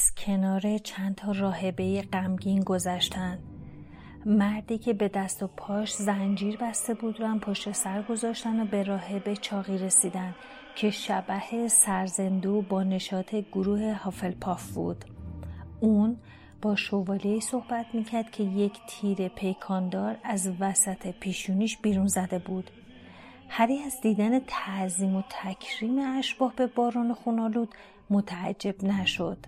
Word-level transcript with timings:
از 0.00 0.14
کنار 0.14 0.78
چند 0.78 1.14
تا 1.14 1.32
راهبه 1.32 2.02
غمگین 2.12 2.60
گذشتن 2.60 3.38
مردی 4.26 4.78
که 4.78 4.92
به 4.92 5.08
دست 5.08 5.42
و 5.42 5.46
پاش 5.46 5.92
زنجیر 5.92 6.56
بسته 6.56 6.94
بود 6.94 7.20
رو 7.20 7.26
هم 7.26 7.40
پشت 7.40 7.72
سر 7.72 8.02
گذاشتن 8.02 8.60
و 8.60 8.64
به 8.64 8.82
راهبه 8.82 9.36
چاقی 9.36 9.78
رسیدن 9.78 10.34
که 10.76 10.90
شبه 10.90 11.68
سرزندو 11.68 12.62
با 12.62 12.82
نشاط 12.82 13.34
گروه 13.34 13.92
هافلپاف 13.92 14.70
بود. 14.70 15.04
اون 15.80 16.16
با 16.62 16.76
شوالیه 16.76 17.40
صحبت 17.40 17.86
می‌کرد 17.92 18.30
که 18.30 18.42
یک 18.42 18.80
تیر 18.88 19.28
پیکاندار 19.28 20.16
از 20.24 20.50
وسط 20.60 21.06
پیشونیش 21.06 21.78
بیرون 21.78 22.06
زده 22.06 22.38
بود. 22.38 22.70
هری 23.48 23.78
از 23.78 24.00
دیدن 24.02 24.40
تعظیم 24.46 25.16
و 25.16 25.22
تکریم 25.30 25.98
اشباه 26.18 26.54
به 26.56 26.66
باران 26.66 27.14
خونالود 27.14 27.74
متعجب 28.10 28.84
نشد. 28.84 29.38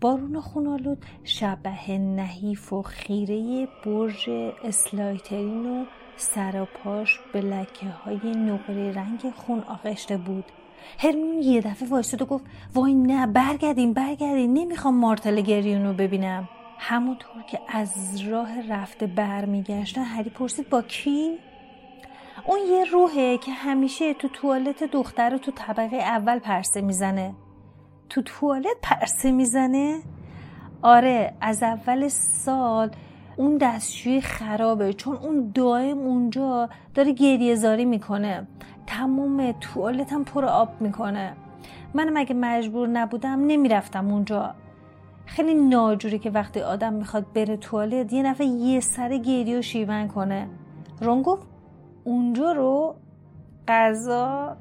بارون 0.00 0.40
خونالود 0.40 1.04
شبه 1.24 1.98
نحیف 1.98 2.72
و 2.72 2.82
خیره 2.82 3.68
برج 3.84 4.30
اسلایترین 4.64 5.66
و 5.66 5.84
سراپاش 6.16 7.20
به 7.32 7.40
لکه 7.40 7.86
های 7.86 8.36
نقره 8.36 8.92
رنگ 8.92 9.30
خون 9.36 9.60
آغشته 9.60 10.16
بود. 10.16 10.44
هرمیون 10.98 11.42
یه 11.42 11.60
دفعه 11.60 11.88
وایستد 11.88 12.22
و 12.22 12.26
گفت 12.26 12.44
وای 12.74 12.94
نه 12.94 13.26
برگردیم 13.26 13.92
برگردیم 13.92 14.52
نمی‌خوام 14.52 14.94
مارتل 14.94 15.40
گریون 15.40 15.84
رو 15.84 15.92
ببینم. 15.92 16.48
همونطور 16.78 17.42
که 17.42 17.60
از 17.68 18.20
راه 18.20 18.68
رفته 18.68 19.06
برمیگشتن 19.06 20.02
هری 20.02 20.30
پرسید 20.30 20.68
با 20.68 20.82
کی؟ 20.82 21.38
اون 22.46 22.58
یه 22.70 22.84
روحه 22.84 23.38
که 23.38 23.52
همیشه 23.52 24.14
تو 24.14 24.28
توالت 24.28 24.84
دختر 24.84 25.30
رو 25.30 25.38
تو 25.38 25.50
طبقه 25.50 25.96
اول 25.96 26.38
پرسه 26.38 26.80
می‌زنه. 26.80 27.34
تو 28.08 28.22
توالت 28.22 28.76
پرسه 28.82 29.30
می‌زنه؟ 29.30 29.98
آره 30.82 31.32
از 31.40 31.62
اول 31.62 32.08
سال 32.08 32.90
اون 33.36 33.56
دستشوی 33.56 34.20
خرابه 34.20 34.92
چون 34.92 35.16
اون 35.16 35.52
دائم 35.54 35.98
اونجا 35.98 36.68
داره 36.94 37.12
گریه 37.12 37.54
زاری 37.54 37.84
می‌کنه. 37.84 38.46
تموم 38.86 39.52
توالتم 39.52 40.24
پر 40.24 40.44
آب 40.44 40.80
می‌کنه. 40.80 41.36
منم 41.94 42.16
اگه 42.16 42.34
مجبور 42.34 42.88
نبودم 42.88 43.46
نمی‌رفتم 43.46 44.10
اونجا. 44.10 44.54
خیلی 45.26 45.54
ناجوری 45.54 46.18
که 46.18 46.30
وقتی 46.30 46.60
آدم 46.60 46.92
می‌خواد 46.92 47.32
بره 47.32 47.56
توالت 47.56 48.12
یه 48.12 48.22
نفع 48.22 48.44
یه 48.44 48.80
سر 48.80 49.16
گریه 49.16 49.58
و 49.58 49.62
شیون 49.62 50.08
کنه. 50.08 50.48
رون 51.00 51.22
گفت 51.22 51.46
اونجا 52.04 52.52
رو 52.52 52.94
غذا 53.68 54.56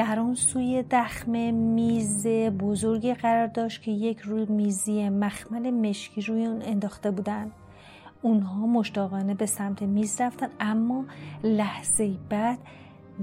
در 0.00 0.20
اون 0.20 0.34
سوی 0.34 0.84
دخمه 0.90 1.50
میز 1.50 2.26
بزرگی 2.26 3.14
قرار 3.14 3.46
داشت 3.46 3.82
که 3.82 3.90
یک 3.90 4.20
روی 4.20 4.46
میزی 4.46 5.08
مخمل 5.08 5.70
مشکی 5.70 6.20
روی 6.20 6.46
اون 6.46 6.62
انداخته 6.62 7.10
بودن. 7.10 7.50
اونها 8.22 8.66
مشتاقانه 8.66 9.34
به 9.34 9.46
سمت 9.46 9.82
میز 9.82 10.20
رفتن 10.20 10.48
اما 10.60 11.04
لحظه 11.44 12.10
بعد 12.30 12.58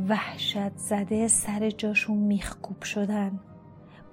وحشت 0.09 0.77
زده 0.77 1.27
سر 1.27 1.69
جاشون 1.69 2.17
میخکوب 2.17 2.83
شدن. 2.83 3.39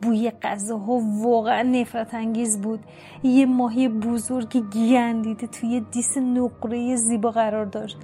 بوی 0.03 0.33
غذاها 0.43 1.01
واقعا 1.23 1.63
نفرت 1.63 2.15
انگیز 2.15 2.61
بود. 2.61 2.81
یه 3.23 3.47
ماهی 3.47 3.89
بزرگ 3.89 4.71
گیندیده 4.73 5.47
توی 5.47 5.81
دیس 5.81 6.19
نقره 6.19 6.97
زیبا 6.97 7.31
قرار 7.31 7.65
داشت. 7.65 7.99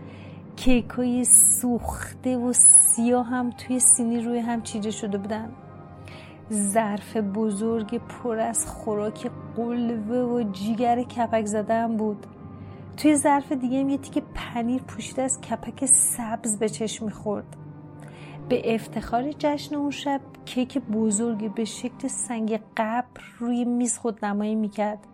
کیکای 0.57 1.25
سوخته 1.25 2.37
و 2.37 2.53
سیاه 2.53 3.27
هم 3.27 3.51
توی 3.51 3.81
سینی 3.81 4.21
روی 4.21 4.39
هم 4.39 4.63
چیده 4.63 4.91
شده 4.91 5.19
بودن. 5.19 5.53
ظرف 6.53 7.17
بزرگ 7.17 7.99
پر 7.99 8.39
از 8.39 8.67
خوراک 8.67 9.31
قلوه 9.57 10.17
و 10.17 10.53
جیگر 10.53 11.03
کپک 11.03 11.47
زده 11.47 11.75
هم 11.75 11.97
بود. 11.97 12.27
توی 12.97 13.17
ظرف 13.17 13.53
دیگه 13.53 13.81
هم 13.81 13.89
یه 13.89 13.99
تیکه 13.99 14.23
پنیر 14.35 14.83
پوشیده 14.83 15.23
از 15.23 15.41
کپک 15.41 15.87
سبز 15.87 16.59
به 16.59 16.69
چشم 16.69 17.05
می‌خورد. 17.05 17.57
به 18.49 18.75
افتخار 18.75 19.33
جشن 19.39 19.75
اون 19.75 19.91
شب 19.91 20.21
کیک 20.45 20.79
بزرگی 20.79 21.49
به 21.49 21.65
شکل 21.65 22.09
سنگ 22.09 22.61
قبر 22.77 23.23
روی 23.39 23.65
میز 23.65 23.99
خود 23.99 24.25
نمایی 24.25 24.55
می‌کرد. 24.55 25.07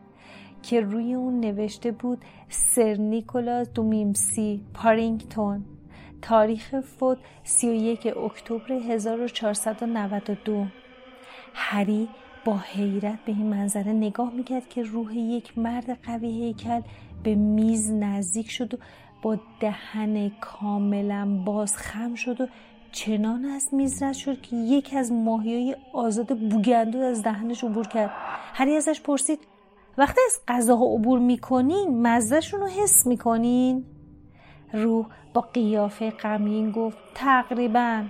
که 0.66 0.80
روی 0.80 1.14
اون 1.14 1.40
نوشته 1.40 1.90
بود 1.90 2.24
سر 2.48 2.94
نیکولاس 2.94 3.72
دومیمسی 3.72 4.60
پارینگتون. 4.74 5.64
تاریخ 6.22 6.80
فوت 6.80 7.18
31 7.44 8.06
اکتبر 8.06 8.72
1492 8.72 10.66
هری 11.54 12.08
با 12.44 12.56
حیرت 12.56 13.18
به 13.24 13.32
این 13.32 13.46
منظره 13.46 13.92
نگاه 13.92 14.32
می‌کرد 14.32 14.68
که 14.68 14.82
روح 14.82 15.16
یک 15.16 15.58
مرد 15.58 15.98
قوی 16.02 16.42
هیکل 16.42 16.80
به 17.22 17.34
میز 17.34 17.92
نزدیک 17.92 18.50
شد 18.50 18.74
و 18.74 18.76
با 19.22 19.38
دهن 19.60 20.30
کاملا 20.40 21.42
باز 21.44 21.76
خم 21.76 22.14
شد 22.14 22.40
و 22.40 22.46
چنان 22.92 23.44
از 23.44 23.74
میز 23.74 24.02
رد 24.02 24.14
شد 24.14 24.40
که 24.40 24.56
یکی 24.56 24.96
از 24.96 25.12
ماهیای 25.12 25.76
آزاد 25.92 26.38
بوگندو 26.38 26.98
از 26.98 27.22
دهنش 27.22 27.64
عبور 27.64 27.88
کرد. 27.88 28.10
هری 28.54 28.76
ازش 28.76 29.00
پرسید 29.00 29.38
وقتی 29.98 30.20
از 30.26 30.40
غذاها 30.48 30.84
عبور 30.84 31.18
می‌کنین 31.18 32.06
مزهشون 32.06 32.60
رو 32.60 32.66
حس 32.66 33.06
می‌کنین. 33.06 33.84
روح 34.72 35.06
با 35.34 35.40
قیافه 35.40 36.10
غمگین 36.10 36.70
گفت 36.70 36.98
تقریبا. 37.14 38.04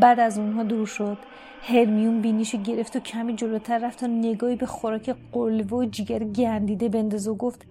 بعد 0.00 0.20
از 0.20 0.38
اونها 0.38 0.62
دور 0.62 0.86
شد. 0.86 1.18
هرمیون 1.62 2.20
بینیشو 2.20 2.58
گرفت 2.58 2.96
و 2.96 3.00
کمی 3.00 3.34
جلوتر 3.34 3.78
رفت 3.78 4.00
تا 4.00 4.06
نگاهی 4.06 4.56
به 4.56 4.66
خوراک 4.66 5.16
قلوه 5.32 5.78
و 5.78 5.84
جیگر 5.84 6.18
گندیده 6.18 6.88
بنداز 6.88 7.28
و 7.28 7.34
گفت 7.34 7.66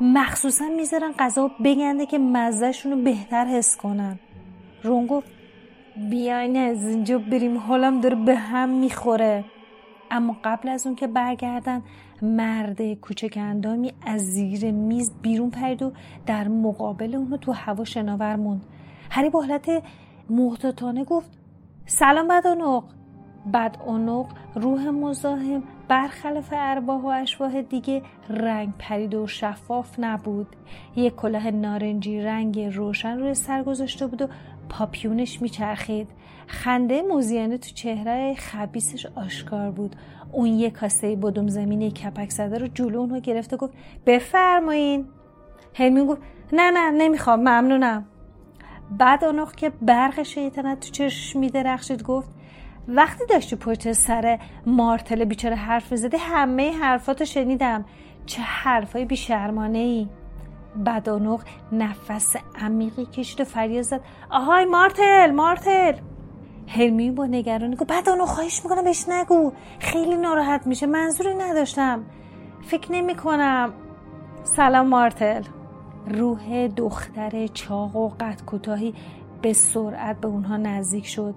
مخصوصا 0.00 0.64
می‌ذارن 0.76 1.12
غذا 1.18 1.50
بگنده 1.64 2.06
که 2.06 2.18
مزهشون 2.18 2.92
رو 2.92 3.02
بهتر 3.02 3.44
حس 3.44 3.76
کنن. 3.76 4.18
رون 4.82 5.06
گفت 5.06 5.28
بیاین 6.10 6.56
از 6.56 6.86
اینجا 6.86 7.18
بریم 7.18 7.58
حالم 7.58 8.00
داره 8.00 8.16
به 8.16 8.34
هم 8.34 8.68
می‌خوره. 8.68 9.44
اما 10.10 10.36
قبل 10.44 10.68
از 10.68 10.86
اون 10.86 10.96
که 10.96 11.06
برگردن 11.06 11.82
مرد 12.22 12.92
کوچک 12.94 13.34
اندامی 13.36 13.92
از 14.06 14.20
زیر 14.20 14.70
میز 14.70 15.12
بیرون 15.22 15.50
پرید 15.50 15.82
و 15.82 15.92
در 16.26 16.48
مقابل 16.48 17.14
اونو 17.14 17.36
تو 17.36 17.52
هوا 17.52 17.84
شناور 17.84 18.36
موند. 18.36 18.64
هری 19.10 19.30
با 19.30 19.40
حالت 19.40 19.82
محتاطانه 20.30 21.04
گفت 21.04 21.30
سلام 21.86 22.28
بدانق 22.28 22.84
بد 23.54 23.76
اونق. 23.86 24.26
روح 24.54 24.88
مزاحم 24.88 25.62
برخلاف 25.88 26.48
ارواح 26.56 27.00
و 27.00 27.06
اشواح 27.06 27.62
دیگه 27.62 28.02
رنگ 28.28 28.72
پرید 28.78 29.14
و 29.14 29.26
شفاف 29.26 29.94
نبود. 29.98 30.56
یک 30.96 31.16
کلاه 31.16 31.50
نارنجی 31.50 32.20
رنگ 32.20 32.60
روشن 32.60 33.18
روی 33.18 33.34
سر 33.34 33.62
گذاشته 33.62 34.06
بود 34.06 34.22
و 34.22 34.28
پاپیونش 34.68 35.42
میچرخید. 35.42 36.08
خنده 36.46 37.02
موزیانه 37.02 37.58
تو 37.58 37.70
چهره 37.70 38.34
خبیسش 38.34 39.06
آشکار 39.06 39.70
بود. 39.70 39.96
اون 40.32 40.46
یک 40.46 40.72
کاسه 40.72 41.16
بدوم 41.16 41.48
زمینی 41.48 41.90
کپک 41.90 42.30
زده 42.30 42.58
رو 42.58 42.66
جلو 42.66 42.98
اونو 42.98 43.20
گرفته 43.20 43.56
گفت 43.56 43.72
بفرمایین. 44.06 45.08
هرمیون 45.74 46.06
گفت 46.06 46.22
نه 46.52 46.70
نه 46.70 46.90
نمی‌خوام 46.90 47.40
ممنونم. 47.40 48.06
بعد 48.90 49.24
آنوخ 49.24 49.52
که 49.52 49.72
برق 49.82 50.22
شیطنت 50.22 50.80
تو 50.80 50.90
چشم 50.90 51.38
میدرخشید 51.38 52.02
گفت 52.02 52.30
وقتی 52.88 53.26
داشتی 53.26 53.56
پشت 53.56 53.92
سر 53.92 54.38
مارتل 54.66 55.24
بیچاره 55.24 55.56
حرف 55.56 55.92
می‌زدی 55.92 56.16
همه 56.16 56.72
حرفاتو 56.72 57.24
شنیدم. 57.24 57.84
چه 58.26 58.42
حرفای 58.42 59.04
بیشرمانه 59.04 59.78
ای 59.78 60.08
بدانوق 60.86 61.42
نفس 61.72 62.36
عمیقی 62.60 63.06
کشید 63.06 63.40
و 63.40 63.44
فریاد 63.44 63.82
زد. 63.82 64.00
آهای 64.30 64.64
مارتل 64.64 65.30
مارتل! 65.30 65.92
هرمی 66.68 67.10
با 67.10 67.26
نگرانی 67.26 67.76
گفت 67.76 67.92
بدانوق 67.92 68.28
خواهش 68.28 68.64
می‌کنم 68.64 68.84
بهش 68.84 69.04
نگو. 69.08 69.52
خیلی 69.78 70.16
ناراحت 70.16 70.66
میشه. 70.66 70.86
منظوری 70.86 71.34
نداشتم. 71.34 72.04
فکر 72.62 72.92
نمی 72.92 73.14
کنم 73.14 73.72
سلام 74.44 74.86
مارتل. 74.86 75.42
روح 76.06 76.68
دختر 76.68 77.46
چاق 77.46 77.96
و 77.96 78.08
قد 78.08 78.42
کوتاهی 78.46 78.94
به 79.42 79.52
سرعت 79.52 80.20
به 80.20 80.28
اونها 80.28 80.56
نزدیک 80.56 81.06
شد. 81.06 81.34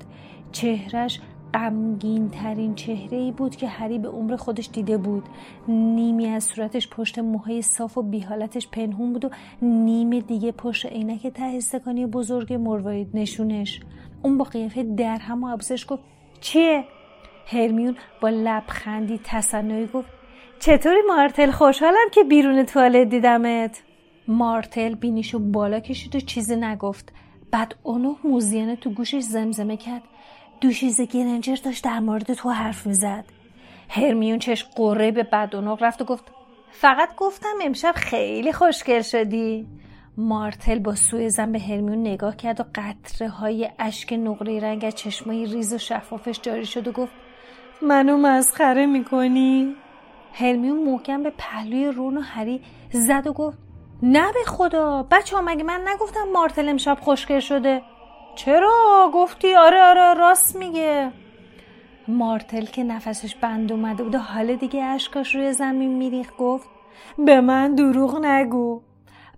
چهرش 0.51 1.22
غمگین 1.54 2.30
ترین 2.30 2.75
چهره 2.75 3.18
ای 3.18 3.31
بود 3.31 3.56
که 3.56 3.68
هری 3.68 4.00
به 4.00 4.10
عمر 4.10 4.36
خودش 4.36 4.69
دیده 4.74 4.98
بود. 4.98 5.24
نیمی 5.68 6.28
از 6.28 6.44
صورتش 6.44 6.89
پشت 6.89 7.19
موهای 7.19 7.62
صاف 7.62 7.98
و 7.98 8.01
بیحالتش 8.01 8.68
پنهون 8.68 9.13
بود 9.13 9.25
و 9.25 9.30
نیم 9.62 10.19
دیگه 10.19 10.51
پشت 10.51 10.86
عینک 10.86 11.28
ته 11.28 11.44
استکانی 11.44 12.06
بزرگ 12.06 12.54
مروارید 12.54 13.10
نشونش 13.13 13.81
اون 14.23 14.38
با 14.38 14.45
قیافه 14.45 14.83
در 14.83 15.18
هم 15.18 15.44
و 15.44 15.50
عبوسش 15.50 15.85
گفت 15.89 16.03
چیه؟ 16.41 16.83
هرمیون 17.47 17.97
با 18.21 18.29
لبخندی 18.29 19.19
تصنعی 19.23 19.88
گفت 19.88 20.09
چطوری 20.59 21.01
مارتل؟ 21.07 21.51
خوشحالم 21.51 22.09
که 22.12 22.23
بیرون 22.23 22.65
توالت 22.65 23.09
دیدمت. 23.09 23.83
مارتل 24.27 24.95
بینیشو 24.95 25.39
بالا 25.39 25.79
کشید 25.79 26.15
و 26.15 26.19
چیزی 26.19 26.56
نگفت. 26.56 27.13
بعد 27.51 27.75
اونو 27.83 28.15
موزیانه 28.23 28.75
تو 28.75 28.89
گوشش 28.89 29.19
زمزمه 29.19 29.77
کرد. 29.77 30.01
دوشیزه 30.62 31.06
گرنجر 31.06 31.56
داشت 31.56 31.83
در 31.83 32.00
مورد 32.00 32.33
تو 32.33 32.50
حرف 32.50 32.88
می‌زد. 32.88 33.25
هرمیون 33.89 34.39
چش 34.39 34.65
قره 34.75 35.12
به 35.12 35.23
بدونق 35.23 35.83
رفت 35.83 36.01
و 36.01 36.06
گفت 36.06 36.31
فقط 36.71 37.15
گفتم 37.15 37.56
امشب 37.63 37.94
خیلی 37.95 38.53
خوشگل 38.53 39.01
شدی. 39.01 39.68
مارتل 40.21 40.79
با 40.79 40.95
سوی 40.95 41.29
زن 41.29 41.51
به 41.51 41.59
هرمیون 41.59 42.01
نگاه 42.01 42.35
کرد 42.35 42.59
و 42.59 42.63
قطره 42.75 43.29
های 43.29 43.69
اشک 43.79 44.13
نقره 44.13 44.59
رنگ 44.59 44.85
از 44.85 44.95
چشمای 44.95 45.45
ریز 45.45 45.73
و 45.73 45.77
شفافش 45.77 46.39
جاری 46.41 46.65
شد 46.65 46.88
و 46.88 46.91
گفت 46.91 47.13
منو 47.81 48.18
مسخره 48.18 48.85
می‌کنی؟ 48.85 49.75
هرمیون 50.33 50.83
محکم 50.83 51.23
به 51.23 51.33
پهلوی 51.38 51.85
رون 51.85 52.18
و 52.18 52.21
هری 52.21 52.62
زد 52.91 53.27
و 53.27 53.33
گفت 53.33 53.57
نه 54.03 54.31
به 54.31 54.39
خدا 54.47 55.03
بچه 55.12 55.35
ها 55.35 55.41
مگه 55.41 55.63
من 55.63 55.81
نگفتم 55.88 56.23
مارتل 56.33 56.69
امشب 56.69 56.97
خوشگل 57.01 57.39
شده؟ 57.39 57.81
چرا؟ 58.35 59.12
گفتی؟ 59.13 59.56
آره 59.56 59.83
آره 59.83 60.13
راست 60.13 60.56
میگه. 60.56 61.12
مارتل 62.07 62.65
که 62.65 62.83
نفسش 62.83 63.35
بند 63.35 63.71
اومده 63.71 64.03
بود 64.03 64.15
و 64.15 64.18
حال 64.18 64.56
دیگه 64.56 64.83
اشکاش 64.83 65.35
روی 65.35 65.53
زمین 65.53 65.97
میریخ 65.97 66.31
گفت 66.38 66.69
به 67.18 67.41
من 67.41 67.75
دروغ 67.75 68.25
نگو. 68.25 68.81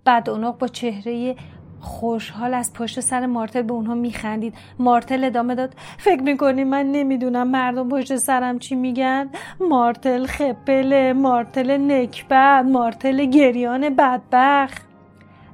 بعد 0.04 0.30
اونق 0.30 0.58
با 0.58 0.68
چهره 0.68 1.36
خوشحال 1.80 2.54
از 2.54 2.72
پشت 2.72 3.00
سر 3.00 3.26
مارتل 3.26 3.62
به 3.62 3.72
اونها 3.72 3.94
میخندید. 3.94 4.54
مارتل 4.78 5.24
ادامه 5.24 5.54
داد 5.54 5.74
فکر 5.98 6.22
می‌کنی 6.22 6.64
من 6.64 6.86
نمی‌دونم 6.92 7.48
مردم 7.48 7.88
پشت 7.88 8.16
سرم 8.16 8.58
چی 8.58 8.74
میگن؟ 8.74 9.30
مارتل 9.60 10.26
خپله 10.26 11.12
مارتل 11.12 11.76
نکبت 11.92 12.64
مارتل 12.64 13.24
گریان 13.24 13.96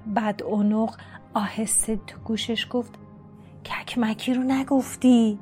بعد 0.06 0.43
اونق 0.43 0.94
آهسته 1.35 1.97
تو 1.97 2.19
گوشش 2.25 2.67
گفت 2.70 2.94
ککمکی 3.64 4.35
رو 4.35 4.43
نگفتی. 4.43 5.38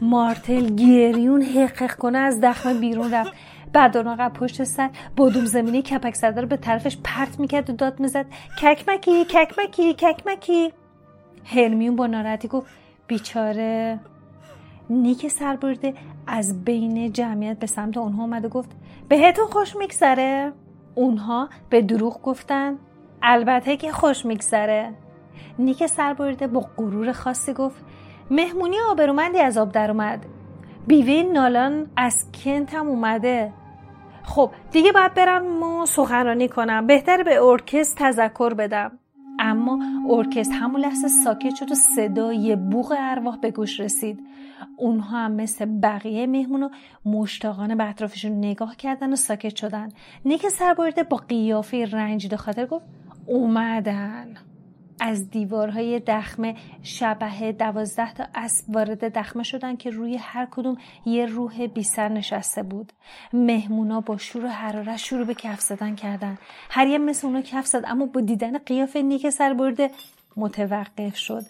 مارتل 0.00 0.74
گریون 0.74 1.42
حقق 1.42 1.94
کنه 1.94 2.18
از 2.18 2.40
دخمه 2.40 2.74
بیرون 2.74 3.10
رفت. 3.10 3.32
بعد 3.72 3.96
اون 3.96 4.28
پشت 4.28 4.64
سر 4.64 4.90
بادوم 5.16 5.44
زمینی 5.44 5.82
کپک 5.82 6.14
زده 6.14 6.40
رو 6.40 6.46
به 6.46 6.56
طرفش 6.56 6.96
پرت 7.04 7.40
می‌کرد 7.40 7.70
و 7.70 7.72
داد 7.72 8.00
می‌زد. 8.00 8.26
ککمکی 8.62 9.24
ککمکی 9.24 9.94
ککمکی 9.94 10.72
هرمیون 11.44 11.96
با 11.96 12.06
ناراحتی 12.06 12.48
گفت 12.48 12.66
بیچاره. 13.06 13.98
نیک 14.90 15.28
سربرده 15.28 15.94
از 16.26 16.64
بین 16.64 17.12
جمعیت 17.12 17.58
به 17.58 17.66
سمت 17.66 17.96
اونها 17.96 18.22
اومد 18.22 18.44
و 18.44 18.48
گفت 18.48 18.70
بهتون 19.08 19.46
خوش 19.46 19.76
میگذره. 19.76 20.52
اونها 20.94 21.48
به 21.70 21.82
دروغ 21.82 22.22
گفتن. 22.22 22.78
البته 23.22 23.76
که 23.76 23.92
خوش 23.92 24.26
میگذره. 24.26 24.92
نیک 25.58 25.86
سربریده 25.86 26.46
با 26.46 26.60
غرور 26.76 27.12
خاصی 27.12 27.52
گفت 27.52 27.84
مهمونی 28.30 28.76
آبرومندی 28.90 29.38
از 29.38 29.58
آب 29.58 29.72
در 29.72 29.90
اومد. 29.90 30.26
بیوه 30.86 31.32
نالان 31.32 31.86
از 31.96 32.26
کنت 32.44 32.74
هم 32.74 32.86
اومده. 32.86 33.52
خب 34.22 34.50
دیگه 34.72 34.92
باید 34.92 35.14
برم 35.14 35.62
و 35.62 35.86
سخنرانی 35.86 36.48
کنم. 36.48 36.86
بهتر 36.86 37.22
به 37.22 37.42
ارکست 37.42 37.96
تذکر 37.98 38.54
بدم. 38.54 38.98
اما 39.38 39.78
ارکست 40.10 40.52
همون 40.52 40.80
لحظه 40.80 41.08
ساکت 41.08 41.54
شد 41.54 41.72
و 41.72 41.74
صدای 41.74 42.56
بوغ 42.56 42.94
ارواح 42.98 43.36
به 43.36 43.50
گوش 43.50 43.80
رسید. 43.80 44.20
اونها 44.76 45.18
هم 45.18 45.32
مثل 45.32 45.64
بقیه 45.64 46.26
مهمون 46.26 46.70
مشتاقانه 47.04 47.74
به 47.74 47.88
اطرافشون 47.88 48.32
نگاه 48.32 48.76
کردن 48.76 49.12
و 49.12 49.16
ساکت 49.16 49.56
شدن. 49.56 49.88
نیک 50.24 50.48
سربریده 50.48 51.02
با 51.02 51.16
قیافه 51.16 51.84
رنجیده 51.84 52.36
خاطر 52.36 52.66
گفت 52.66 52.84
اومدن. 53.26 54.34
از 55.00 55.30
دیوارهای 55.30 56.00
دخمه 56.00 56.54
شبه 56.82 57.52
دوازده 57.52 58.14
تا 58.14 58.24
اسب 58.34 58.64
وارد 58.68 59.18
دخمه 59.18 59.42
شدن 59.42 59.76
که 59.76 59.90
روی 59.90 60.16
هر 60.16 60.48
کدوم 60.50 60.76
یه 61.04 61.26
روح 61.26 61.66
بیسر 61.66 62.08
نشسته 62.08 62.62
بود. 62.62 62.92
مهمونا 63.32 64.00
با 64.00 64.16
شور 64.16 64.44
و 64.44 64.48
حرارت 64.48 64.96
شروع 64.96 65.24
به 65.24 65.34
کف 65.34 65.60
زدن 65.60 65.94
کردن. 65.94 66.38
هر 66.70 66.86
یه 66.86 66.98
مثل 66.98 67.26
اونا 67.26 67.40
کف 67.40 67.66
زد 67.66 67.84
اما 67.86 68.06
با 68.06 68.20
دیدن 68.20 68.58
قیافه 68.58 69.02
نیک 69.02 69.30
سر 69.30 69.54
برده 69.54 69.90
متوقف 70.36 71.16
شد. 71.16 71.42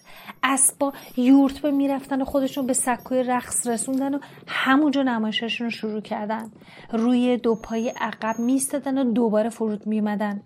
اسبا 0.43 0.93
یورت 1.17 1.59
به 1.59 1.71
می‌رفتن 1.71 2.21
و 2.21 2.25
خودشون 2.25 2.67
به 2.67 2.73
سکوی 2.73 3.23
رقص 3.23 3.67
رسوندن 3.67 4.15
و 4.15 4.19
همونجا 4.47 5.03
نمایششون 5.03 5.65
رو 5.65 5.71
شروع 5.71 6.01
کردن. 6.01 6.51
روی 6.91 7.37
دو 7.37 7.55
پای 7.55 7.89
عقب 7.89 8.39
میستدن 8.39 8.97
و 8.97 9.11
دوباره 9.11 9.49
فرود 9.49 9.87
میمدن 9.87 10.41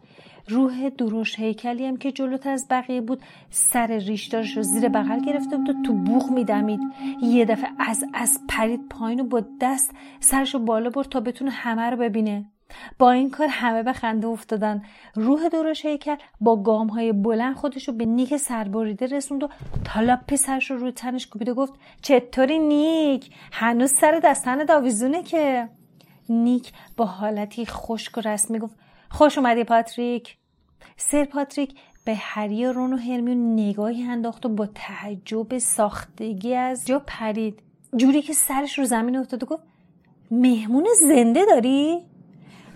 روح 0.51 0.89
دروش 0.89 1.39
هیکلی 1.39 1.85
هم 1.85 1.97
که 1.97 2.11
جلوتر 2.11 2.49
از 2.49 2.67
بقیه 2.69 3.01
بود 3.01 3.21
سر 3.49 3.87
ریشدارش 3.87 4.57
رو 4.57 4.63
زیر 4.63 4.89
بغل 4.89 5.19
گرفته 5.19 5.57
بود 5.57 5.69
و 5.69 5.73
تو 5.85 5.93
بوغ 5.93 6.31
میدمید. 6.31 6.79
یه 7.21 7.45
دفعه 7.45 7.69
از 7.79 8.03
از 8.13 8.39
پرید 8.49 8.87
پایین 8.89 9.19
و 9.19 9.23
با 9.23 9.43
دست 9.61 9.91
سرش 10.19 10.53
رو 10.53 10.59
بالا 10.59 10.89
برد 10.89 11.09
تا 11.09 11.19
بتونه 11.19 11.51
همه 11.51 11.89
رو 11.89 11.97
ببینه. 11.97 12.45
با 12.99 13.11
این 13.11 13.29
کار 13.29 13.47
همه 13.47 13.83
به 13.83 13.93
خنده 13.93 14.27
افتادن. 14.27 14.83
روح 15.15 15.49
دروش 15.49 15.85
هیکل 15.85 16.15
با 16.41 16.63
گام 16.63 16.87
های 16.87 17.11
بلند 17.11 17.55
خودش 17.55 17.87
رو 17.87 17.93
به 17.93 18.05
نیک 18.05 18.37
سربریده 18.37 19.05
رسوند 19.05 19.43
و 19.43 19.49
تالاپ 19.85 20.35
سرش 20.35 20.71
رو 20.71 20.77
روی 20.77 20.91
تنش 20.91 21.27
کوبید 21.27 21.49
و 21.49 21.53
گفت 21.53 21.73
چطوری 22.01 22.59
نیک؟ 22.59 23.29
هنوز 23.51 23.91
سر 23.91 24.19
دستن 24.23 24.65
داویزونه 24.65 25.23
که. 25.23 25.69
نیک 26.29 26.73
با 26.97 27.05
حالتی 27.05 27.65
خشک 27.65 28.17
و 28.17 28.21
رسمی 28.21 28.59
گفت 28.59 28.75
خوش 29.09 29.37
اومدی 29.37 29.63
پاتریک. 29.63 30.37
سر 30.97 31.25
پاتریک 31.25 31.75
به 32.05 32.15
هری 32.15 32.65
و 32.65 32.71
رون 32.73 32.93
و 32.93 32.97
هرمیون 32.97 33.53
نگاهی 33.53 34.03
انداخت 34.03 34.45
و 34.45 34.49
با 34.49 34.69
تعجب 34.75 35.57
ساختگی 35.57 36.55
از 36.55 36.87
جا 36.87 37.03
پرید. 37.07 37.59
جوری 37.95 38.21
که 38.21 38.33
سرش 38.33 38.79
رو 38.79 38.85
زمین 38.85 39.17
افتاد 39.17 39.43
و 39.43 39.45
گفت 39.45 39.63
مهمون 40.31 40.87
زنده 40.99 41.45
داری؟ 41.45 42.05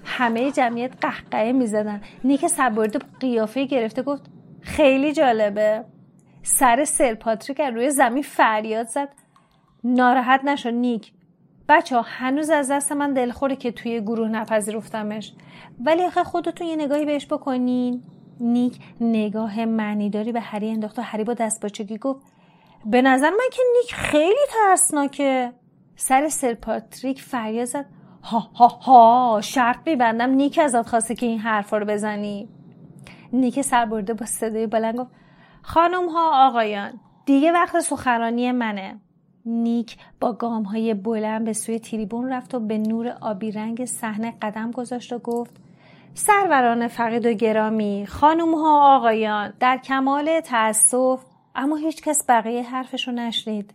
همه 0.04 0.52
جمعیت 0.52 0.92
قهقهه 1.02 1.52
می‌زدن. 1.52 2.02
نیک 2.24 2.48
سربرده 2.48 3.00
قیافه 3.20 3.66
گرفته 3.66 4.02
گفت 4.02 4.22
خیلی 4.62 5.14
جالبه. 5.14 5.86
سر 6.44 6.86
سر 6.86 7.14
پاتریک 7.14 7.62
روی 7.62 7.90
زمین 7.90 8.24
فریاد 8.24 8.88
زد. 8.88 9.10
ناراحت 9.84 10.42
نشو 10.44 10.72
نیک. 10.72 11.12
بچه 11.70 11.96
ها 11.96 12.02
هنوز 12.02 12.50
از 12.50 12.72
دست 12.72 12.92
من 12.92 13.14
دلخوره 13.14 13.56
که 13.56 13.72
توی 13.72 14.02
گروه 14.02 14.28
نپذیرفتمش. 14.28 15.34
ولی 15.86 16.04
آخه 16.04 16.24
خودتون 16.24 16.68
یه 16.68 16.76
نگاهی 16.76 17.06
بهش 17.06 17.26
بکنین. 17.26 18.04
نیک 18.40 18.80
نگاه 19.02 19.66
معنیداری 19.66 20.32
به 20.32 20.42
هری 20.42 20.70
انداخت 20.70 21.00
و 21.00 21.02
هری 21.02 21.24
با 21.24 21.34
دست 21.34 21.62
باچگی 21.62 21.98
گفت 21.98 22.26
به 22.86 23.02
نظر 23.02 23.30
من 23.30 23.50
که 23.52 23.62
نیک 23.82 23.94
خیلی 23.94 24.46
ترسناکه. 24.54 25.54
سر 25.96 26.30
سر 26.30 26.54
پاتریک 26.54 27.22
فریاد 27.22 27.66
زد. 27.66 27.86
ها 28.24 28.40
ها 28.40 28.68
ها 28.68 29.42
شرط 29.44 29.78
میبندم 29.86 30.30
نیک 30.30 30.60
ازت 30.60 30.88
خواسته 30.88 31.16
که 31.16 31.26
این 31.26 31.40
حرفا 31.40 31.78
رو 31.78 31.86
بزنی. 31.86 32.50
نیک 33.34 33.62
سربرده 33.62 34.14
با 34.14 34.26
صدای 34.26 34.68
بلند 34.68 35.00
گفت 35.00 35.12
خانم 35.62 36.10
ها 36.10 36.48
آقایان 36.48 37.00
دیگه 37.26 37.52
وقت 37.52 37.80
سخرانی 37.80 38.52
منه. 38.52 39.00
نیک 39.46 39.98
با 40.20 40.34
گام 40.34 40.64
های 40.64 40.94
بلند 40.94 41.46
به 41.46 41.54
سوی 41.54 41.80
تریبون 41.80 42.30
رفت 42.30 42.56
و 42.56 42.60
به 42.60 42.78
نور 42.78 43.18
آبی 43.22 43.52
رنگ 43.52 43.86
صحنه 43.86 44.34
قدم 44.42 44.72
گذاشت 44.72 45.14
و 45.14 45.20
گفت 45.20 45.56
سروران 46.14 46.88
فقید 46.88 47.26
و 47.26 47.34
گرامی 47.34 48.06
خانم 48.08 48.56
ها 48.56 48.96
آقایان 48.96 49.54
در 49.60 49.78
کمال 49.78 50.40
تأسف 50.40 51.20
اما 51.56 51.76
هیچ 51.76 52.02
کس 52.02 52.26
بقیه 52.30 52.64
حرفش 52.64 53.08
رو 53.08 53.14
نشنید. 53.14 53.74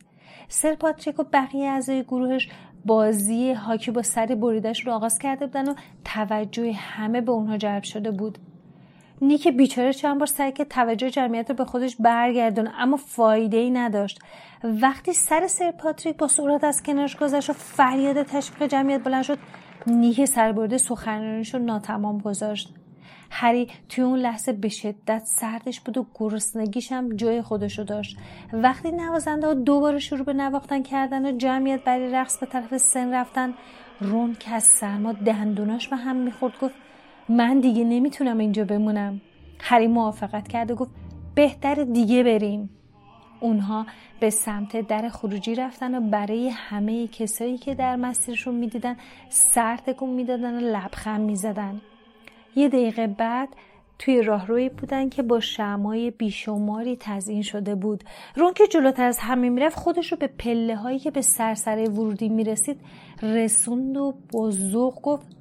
سر 0.48 0.74
پاتریک 0.74 1.20
و 1.20 1.24
بقیه 1.32 1.68
اعضای 1.68 2.02
گروهش 2.02 2.48
بازی 2.84 3.52
هاکی 3.52 3.90
با 3.90 4.02
سری 4.02 4.34
بریدش 4.34 4.86
رو 4.86 4.92
آغاز 4.92 5.18
کرده 5.18 5.46
بودن 5.46 5.68
و 5.68 5.74
توجه 6.04 6.72
همه 6.72 7.20
به 7.20 7.32
اونها 7.32 7.56
جلب 7.56 7.82
شده 7.82 8.10
بود. 8.10 8.38
نیک 9.22 9.48
بیچاره 9.48 9.92
چند 9.92 10.18
بار 10.18 10.26
سعی 10.26 10.52
که 10.52 10.64
توجه 10.64 11.10
جمعیت 11.10 11.50
رو 11.50 11.56
به 11.56 11.64
خودش 11.64 11.96
برگردونه 11.96 12.72
اما 12.78 12.96
فایده 12.96 13.56
ای 13.56 13.70
نداشت. 13.70 14.18
وقتی 14.64 15.12
سر 15.12 15.46
سر 15.46 15.70
پاتریک 15.70 16.16
با 16.16 16.28
صورت 16.28 16.64
از 16.64 16.82
کنارش 16.82 17.16
گذشت 17.16 17.50
و 17.50 17.52
فریاد 17.52 18.22
تشویق 18.22 18.70
جمعیت 18.70 19.04
بلند 19.04 19.22
شد 19.22 19.38
نیک 19.86 20.24
سربرده 20.24 20.78
سخنرانیش 20.78 21.54
رو 21.54 21.60
ناتمام 21.60 22.18
گذاشت. 22.18 22.74
هری 23.30 23.68
توی 23.88 24.04
اون 24.04 24.18
لحظه 24.18 24.52
به 24.52 24.68
شدت 24.68 25.22
سردش 25.24 25.80
بود 25.80 25.98
و 25.98 26.06
گرسنگیش 26.14 26.92
هم 26.92 27.16
جای 27.16 27.42
خودشو 27.42 27.82
داشت. 27.82 28.16
وقتی 28.52 28.90
نوازنده 28.90 29.46
ها 29.46 29.54
دوباره 29.54 29.98
شروع 29.98 30.24
به 30.24 30.32
نواختن 30.32 30.82
کردن 30.82 31.26
و 31.26 31.36
جمعیت 31.36 31.84
برای 31.84 32.12
رقص 32.12 32.38
به 32.38 32.46
طرف 32.46 32.76
سن 32.76 33.14
رفتن 33.14 33.54
رون 34.00 34.34
که 34.34 34.50
از 34.50 34.64
سرما 34.64 35.12
دندوناش 35.12 35.88
به 35.88 35.96
هم 35.96 36.16
می‌خورد 36.16 36.52
گفت 36.62 36.74
من 37.30 37.60
دیگه 37.60 37.84
نمی‌تونم 37.84 38.38
اینجا 38.38 38.64
بمونم. 38.64 39.20
هری 39.60 39.86
موافقت 39.86 40.48
کرد 40.48 40.70
و 40.70 40.74
گفت 40.74 40.90
بهتر 41.34 41.74
دیگه 41.74 42.22
بریم. 42.22 42.70
اونها 43.40 43.86
به 44.20 44.30
سمت 44.30 44.88
در 44.88 45.08
خروجی 45.08 45.54
رفتن 45.54 45.94
و 45.94 46.10
برای 46.10 46.48
همه 46.48 47.06
کسایی 47.06 47.58
که 47.58 47.74
در 47.74 47.96
مسیرشون 47.96 48.54
می‌دیدن 48.54 48.96
سر 49.28 49.76
تکون 49.76 50.10
می‌دادن 50.10 50.54
و 50.54 50.60
لبخند 50.60 51.20
می‌زدن. 51.20 51.80
یه 52.56 52.68
دقیقه 52.68 53.06
بعد 53.06 53.48
توی 53.98 54.22
راهروی 54.22 54.68
بودن 54.68 55.08
که 55.08 55.22
با 55.22 55.40
شمای 55.40 56.10
بیشماری 56.10 56.96
تزیین 57.00 57.42
شده 57.42 57.74
بود. 57.74 58.04
رون 58.36 58.52
که 58.52 58.66
جلوتر 58.66 59.04
از 59.04 59.18
همه 59.18 59.48
می‌رفت 59.48 59.78
خودش 59.78 60.12
رو 60.12 60.18
به 60.18 60.26
پله 60.26 60.76
هایی 60.76 60.98
که 60.98 61.10
به 61.10 61.20
سرسره 61.20 61.88
ورودی 61.88 62.28
می‌رسید 62.28 62.80
رسوند 63.22 63.96
و 63.96 64.14
با 64.32 64.52
گفت 65.02 65.39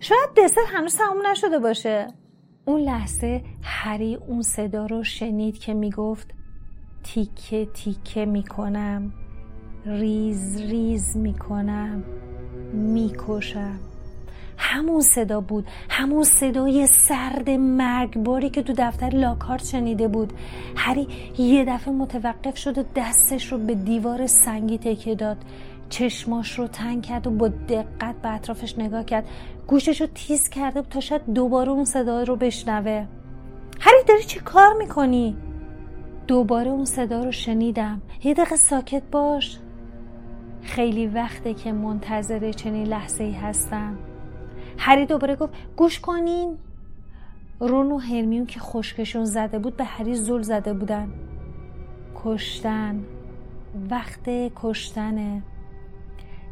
شاید 0.00 0.30
دسر 0.36 0.60
هنوز 0.68 0.96
تموم 0.96 1.26
نشده 1.26 1.58
باشه. 1.58 2.06
اون 2.64 2.80
لحظه 2.80 3.42
هری 3.62 4.14
اون 4.14 4.42
صدا 4.42 4.86
رو 4.86 5.04
شنید 5.04 5.58
که 5.58 5.74
می‌گفت 5.74 6.34
تیکه 7.04 7.68
تیکه 7.74 8.24
می‌کنم. 8.24 9.12
ریز 9.86 10.60
ریز 10.60 11.16
می‌کنم. 11.16 12.04
می‌کشم. 12.72 13.80
همون 14.58 15.00
صدا 15.00 15.40
بود. 15.40 15.66
همون 15.90 16.22
صدای 16.22 16.86
سرد 16.86 17.50
مرگباری 17.50 18.50
که 18.50 18.62
تو 18.62 18.72
دفتر 18.78 19.08
لاکارت 19.08 19.64
شنیده 19.64 20.08
بود. 20.08 20.32
هری 20.76 21.08
یه 21.38 21.64
دفعه 21.64 21.94
متوقف 21.94 22.56
شد 22.56 22.78
و 22.78 22.84
دستش 22.96 23.52
رو 23.52 23.58
به 23.58 23.74
دیوار 23.74 24.26
سنگی 24.26 24.78
تکیه 24.78 25.14
داد. 25.14 25.36
چشماش 25.88 26.58
رو 26.58 26.66
تنگ 26.66 27.02
کرد 27.02 27.26
و 27.26 27.30
با 27.30 27.48
دقت 27.48 28.14
به 28.22 28.28
اطرافش 28.34 28.78
نگاه 28.78 29.04
کرد. 29.04 29.28
گوشش 29.66 30.00
رو 30.00 30.06
تیز 30.14 30.48
کرده 30.48 30.82
تا 30.82 31.00
شاید 31.00 31.32
دوباره 31.32 31.70
اون 31.70 31.84
صدا 31.84 32.22
رو 32.22 32.36
بشنوه. 32.36 33.06
هری 33.80 34.04
داری 34.08 34.22
چی 34.22 34.40
کار 34.40 34.74
می‌کنی؟ 34.78 35.36
دوباره 36.26 36.70
اون 36.70 36.84
صدا 36.84 37.24
رو 37.24 37.32
شنیدم. 37.32 38.02
یه 38.24 38.34
دقیقه 38.34 38.56
ساکت 38.56 39.02
باش. 39.10 39.58
خیلی 40.62 41.06
وقته 41.06 41.54
که 41.54 41.72
منتظر 41.72 42.52
چنین 42.52 42.86
لحظه 42.86 43.24
ای 43.24 43.32
هستم. 43.32 43.98
هری 44.78 45.06
دوباره 45.06 45.36
گفت 45.36 45.52
گوش 45.76 46.00
کنین. 46.00 46.58
رون 47.60 47.92
و 47.92 47.98
هرمیون 47.98 48.46
که 48.46 48.60
خشکشون 48.60 49.24
زده 49.24 49.58
بود 49.58 49.76
به 49.76 49.84
هری 49.84 50.14
زل 50.14 50.42
زده 50.42 50.74
بودن. 50.74 51.12
کشتن. 52.24 53.04
وقت 53.90 54.28
کشتنه. 54.62 55.42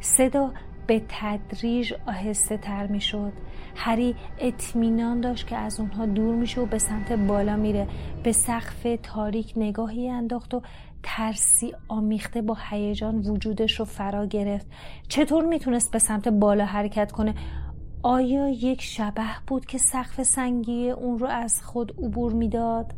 صدا 0.04 0.52
به 0.87 1.02
تدریج 1.08 1.94
آهسته 2.06 2.56
تر 2.56 2.87
می 2.87 3.00
شد 3.00 3.32
هری 3.76 4.14
اطمینان 4.38 5.20
داشت 5.20 5.46
که 5.46 5.56
از 5.56 5.80
اونها 5.80 6.06
دور 6.06 6.34
میشه 6.34 6.61
و 6.61 6.66
به 6.66 6.78
سمت 6.78 7.12
بالا 7.12 7.56
میره. 7.56 7.87
به 8.23 8.32
سقف 8.32 8.87
تاریک 9.02 9.52
نگاهی 9.56 10.08
انداخت 10.08 10.54
و 10.54 10.62
ترسی 11.02 11.73
آمیخته 11.88 12.42
با 12.42 12.56
هیجان 12.70 13.18
وجودش 13.18 13.78
رو 13.80 13.84
فرا 13.84 14.26
گرفت. 14.26 14.66
چطور 15.08 15.44
می‌تونست 15.44 15.92
به 15.92 15.99
سمت 15.99 16.28
بالا 16.28 16.64
حرکت 16.64 17.12
کنه؟ 17.12 17.34
آیا 18.02 18.49
یک 18.49 18.82
شبه 18.82 19.42
بود 19.46 19.66
که 19.66 19.78
سقف 19.78 20.23
سنگی 20.23 20.90
اون 20.90 21.18
رو 21.18 21.26
از 21.26 21.62
خود 21.62 21.92
عبور 21.99 22.32
می‌داد؟ 22.32 22.92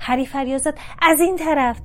هری 0.00 0.26
فریاد 0.26 0.74
از 1.02 1.20
این 1.20 1.36
طرف. 1.36 1.80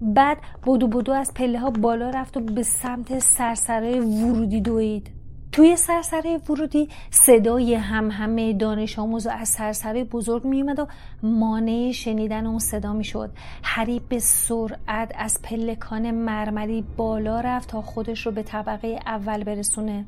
بعد 0.00 0.38
بودو 0.62 0.86
بودو 0.86 1.12
از 1.12 1.34
پله 1.34 1.58
ها 1.58 1.70
بالا 1.70 2.10
رفت 2.10 2.36
و 2.36 2.40
به 2.40 2.62
سمت 2.62 3.18
سرسره 3.18 4.00
ورودی 4.00 4.60
دوید. 4.60 5.10
توی 5.52 5.76
سرسره 5.76 6.40
ورودی 6.48 6.88
صدای 7.10 7.74
هم 7.74 8.10
همه 8.10 8.52
دانش 8.52 8.98
آموز 8.98 9.26
از 9.26 9.48
سرسره 9.48 10.04
بزرگ 10.04 10.44
می 10.44 10.62
اومد 10.62 10.78
و 10.78 10.86
مانع 11.22 11.92
شنیدن 11.92 12.46
اون 12.46 12.58
صدا 12.58 12.92
می 12.92 13.04
شد. 13.04 13.30
هری 13.62 14.00
به 14.08 14.18
سرعت 14.18 15.12
از 15.18 15.42
پلکان 15.42 16.10
مرمری 16.10 16.84
بالا 16.96 17.40
رفت 17.40 17.68
تا 17.68 17.82
خودش 17.82 18.26
رو 18.26 18.32
به 18.32 18.42
طبقه 18.42 19.00
اول 19.06 19.44
برسونه. 19.44 20.04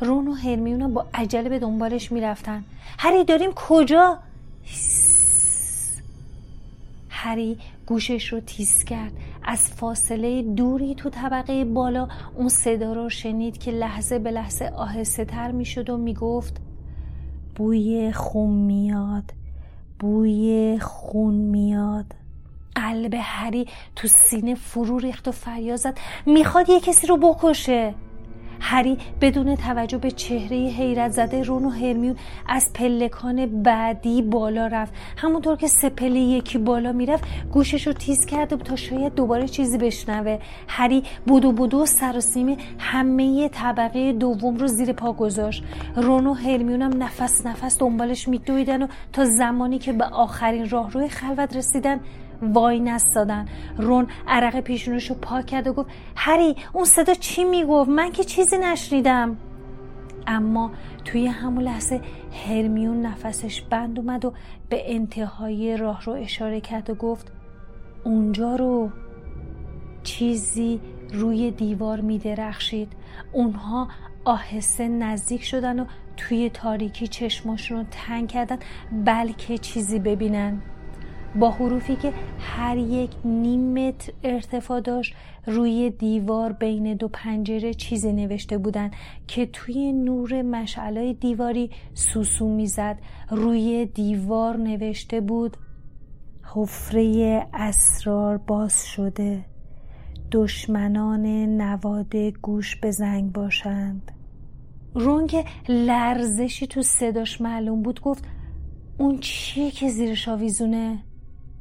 رون 0.00 0.28
و 0.28 0.32
هرمیون 0.32 0.94
با 0.94 1.06
عجله 1.14 1.48
به 1.48 1.58
دنبالش 1.58 2.12
می‌رفتن 2.12 2.64
هری 2.98 3.24
داریم 3.24 3.50
کجا؟ 3.52 4.18
هری 7.10 7.58
گوشش 7.88 8.32
رو 8.32 8.40
تیز 8.40 8.84
کرد. 8.84 9.12
از 9.44 9.70
فاصله 9.70 10.42
دوری 10.42 10.94
تو 10.94 11.10
طبقه 11.10 11.64
بالا 11.64 12.08
اون 12.36 12.48
صدا 12.48 12.92
رو 12.92 13.08
شنید 13.08 13.58
که 13.58 13.70
لحظه 13.70 14.18
به 14.18 14.30
لحظه 14.30 14.64
آهسته 14.76 15.24
تر 15.24 15.50
می 15.50 15.64
شد 15.64 15.90
و 15.90 15.96
می 15.96 16.14
گفت 16.14 16.60
بوی 17.56 18.12
خون 18.12 18.50
میاد 18.50 19.32
بوی 19.98 20.78
خون 20.80 21.34
میاد. 21.34 22.14
قلب 22.74 23.14
هری 23.20 23.66
تو 23.96 24.08
سینه 24.08 24.54
فرو 24.54 24.98
ریخت 24.98 25.28
و 25.28 25.32
فریاد 25.32 25.76
زد 25.76 25.98
می‌خواد 26.26 26.68
یه 26.68 26.80
کسی 26.80 27.06
رو 27.06 27.16
بکشه. 27.16 27.94
هری 28.60 28.98
بدون 29.20 29.56
توجه 29.56 29.98
به 29.98 30.10
چهره 30.10 30.56
حیرت 30.56 31.10
زده 31.10 31.42
رون 31.42 31.64
و 31.64 31.70
هرمیون 31.70 32.16
از 32.48 32.72
پلکان 32.72 33.62
بعدی 33.62 34.22
بالا 34.22 34.66
رفت. 34.66 34.92
همونطور 35.16 35.56
که 35.56 35.66
سه 35.66 35.88
پله 35.88 36.18
یکی 36.18 36.58
بالا 36.58 36.92
می‌رفت 36.92 37.24
گوشش 37.52 37.86
رو 37.86 37.92
تیز 37.92 38.26
کرده 38.26 38.56
تا 38.56 38.76
شاید 38.76 39.14
دوباره 39.14 39.48
چیزی 39.48 39.78
بشنوه. 39.78 40.38
هری 40.68 41.02
بودو 41.26 41.52
بودو 41.52 41.86
سر 41.86 42.16
و 42.16 42.20
سیم 42.20 42.56
همه 42.78 43.48
طبقه 43.48 44.12
دوم 44.12 44.56
رو 44.56 44.66
زیر 44.66 44.92
پا 44.92 45.12
گذاشت. 45.12 45.64
رون 45.96 46.26
و 46.26 46.34
هرمیون 46.34 46.82
هم 46.82 47.02
نفس 47.02 47.46
نفس 47.46 47.78
دنبالش 47.78 48.28
میدویدن 48.28 48.82
و 48.82 48.86
تا 49.12 49.24
زمانی 49.24 49.78
که 49.78 49.92
به 49.92 50.04
آخرین 50.04 50.68
راهروی 50.68 51.08
خلوت 51.08 51.56
رسیدن 51.56 52.00
وای 52.42 52.80
نستادن. 52.80 53.46
رون 53.78 54.06
عرق 54.28 54.60
پیشونش 54.60 55.10
رو 55.10 55.16
پاک 55.16 55.46
کرد 55.46 55.66
و 55.66 55.72
گفت 55.72 55.90
هری 56.16 56.56
اون 56.72 56.84
صدا 56.84 57.14
چی 57.14 57.44
می‌گفت؟ 57.44 57.90
من 57.90 58.12
که 58.12 58.24
چیزی 58.24 58.58
نشنیدم. 58.58 59.36
اما 60.26 60.70
توی 61.04 61.26
همون 61.26 61.64
لحظه 61.64 62.00
هرمیون 62.46 63.06
نفسش 63.06 63.62
بند 63.62 63.98
اومد 63.98 64.24
و 64.24 64.32
به 64.68 64.94
انتهای 64.94 65.76
راه 65.76 66.04
رو 66.04 66.12
اشاره 66.12 66.60
کرد 66.60 66.90
و 66.90 66.94
گفت 66.94 67.32
اونجا 68.04 68.56
رو 68.56 68.90
چیزی 70.02 70.80
روی 71.12 71.50
دیوار 71.50 72.00
میدرخشید. 72.00 72.92
اونها 73.32 73.88
آهسته 74.24 74.88
نزدیک 74.88 75.44
شدن 75.44 75.80
و 75.80 75.84
توی 76.16 76.50
تاریکی 76.50 77.06
چشماشون 77.06 77.78
رو 77.78 77.84
تنگ 77.90 78.28
کردن 78.28 78.58
بلکه 79.04 79.58
چیزی 79.58 79.98
ببینن. 79.98 80.62
با 81.36 81.50
حروفی 81.50 81.96
که 81.96 82.12
هر 82.38 82.76
یک 82.76 83.10
نیم 83.24 83.88
متر 83.88 84.12
ارتفاع 84.24 84.80
داشت 84.80 85.14
روی 85.46 85.90
دیوار 85.90 86.52
بین 86.52 86.94
دو 86.94 87.08
پنجره 87.08 87.74
چیزی 87.74 88.12
نوشته 88.12 88.58
بودن 88.58 88.90
که 89.26 89.46
توی 89.46 89.92
نور 89.92 90.42
مشعلای 90.42 91.14
دیواری 91.14 91.70
سوسو 91.94 92.48
می‌زد. 92.48 92.98
روی 93.30 93.86
دیوار 93.86 94.56
نوشته 94.56 95.20
بود 95.20 95.56
حفره 96.54 97.46
اسرار 97.54 98.36
باز 98.36 98.86
شده. 98.86 99.44
دشمنان 100.32 101.26
نواده 101.60 102.30
گوش 102.30 102.76
به 102.76 102.90
زنگ 102.90 103.32
باشند. 103.32 104.12
رون 104.94 105.26
که 105.26 105.44
لرزشی 105.68 106.66
تو 106.66 106.82
صداش 106.82 107.40
معلوم 107.40 107.82
بود 107.82 108.00
گفت 108.00 108.24
اون 108.98 109.18
چیه 109.18 109.70
که 109.70 109.88
زیرش 109.88 110.28
آویزونه 110.28 110.98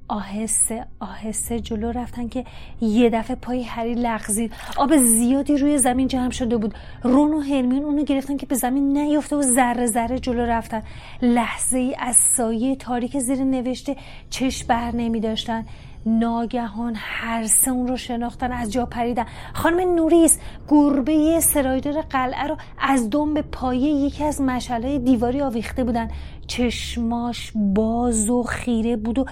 آهسته 0.08 0.86
آهسته 1.00 1.60
جلو 1.60 1.92
رفتن 1.92 2.28
که 2.28 2.46
یه 2.82 3.10
دفعه 3.10 3.36
پای 3.36 3.64
هری 3.64 3.94
لغزید. 3.94 4.54
آب 4.78 4.98
زیادی 4.98 5.58
روی 5.58 5.78
زمین 5.78 6.08
جمع 6.08 6.32
شده 6.32 6.58
بود. 6.58 6.74
رون 7.04 7.34
و 7.34 7.40
هرمیون 7.40 7.84
اونو 7.84 8.04
گرفتن 8.04 8.38
که 8.38 8.46
به 8.46 8.56
زمین 8.56 8.98
نیفته 8.98 9.36
و 9.36 9.42
ذره 9.42 9.86
ذره 9.86 10.20
جلو 10.20 10.42
رفتن. 10.42 10.84
لحظه 11.22 11.78
ای 11.78 11.96
از 12.00 12.16
سایه 12.16 12.76
تاریک 12.76 13.20
زیر 13.20 13.44
نوشته 13.44 13.96
چش 14.30 14.64
بر 14.64 14.92
نمی 14.96 15.20
داشتن 15.20 15.66
ناگهان 16.08 16.94
هر 16.96 17.48
سه 17.48 17.72
اون 17.72 17.88
رو 17.88 17.98
شناختن 17.98 18.52
از 18.52 18.72
جا 18.72 18.86
پریدن. 18.86 19.26
خانم 19.54 19.96
نوریس 19.96 20.40
گربه 20.68 21.40
سرایدار 21.40 22.02
قلعه 22.02 22.48
رو 22.48 22.58
از 22.80 23.10
دم 23.10 23.34
به 23.34 23.42
پایه 23.42 23.90
یکی 23.90 24.24
از 24.24 24.42
مشعلهای 24.42 25.00
دیواری 25.00 25.42
آویخته 25.42 25.84
بودن. 25.84 26.08
چشماش 26.48 27.52
باز 27.56 28.30
و 28.30 28.44
خیره 28.44 28.96
بود 28.96 29.20
و 29.20 29.26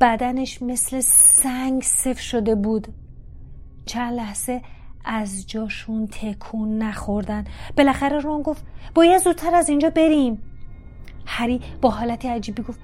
بدنش 0.00 0.62
مثل 0.62 1.00
سنگ 1.00 1.82
سف 1.82 2.20
شده 2.20 2.54
بود. 2.54 2.88
چند 3.86 4.12
لحظه 4.14 4.62
از 5.04 5.46
جاشون 5.46 6.06
تکون 6.06 6.78
نخوردن. 6.78 7.44
بالاخره 7.76 8.18
رون 8.18 8.42
گفت 8.42 8.64
باید 8.94 9.22
زودتر 9.22 9.54
از 9.54 9.68
اینجا 9.68 9.90
بریم. 9.90 10.42
هری 11.26 11.60
با 11.80 11.90
حالتی 11.90 12.28
عجیبی 12.28 12.62
گفت 12.62 12.80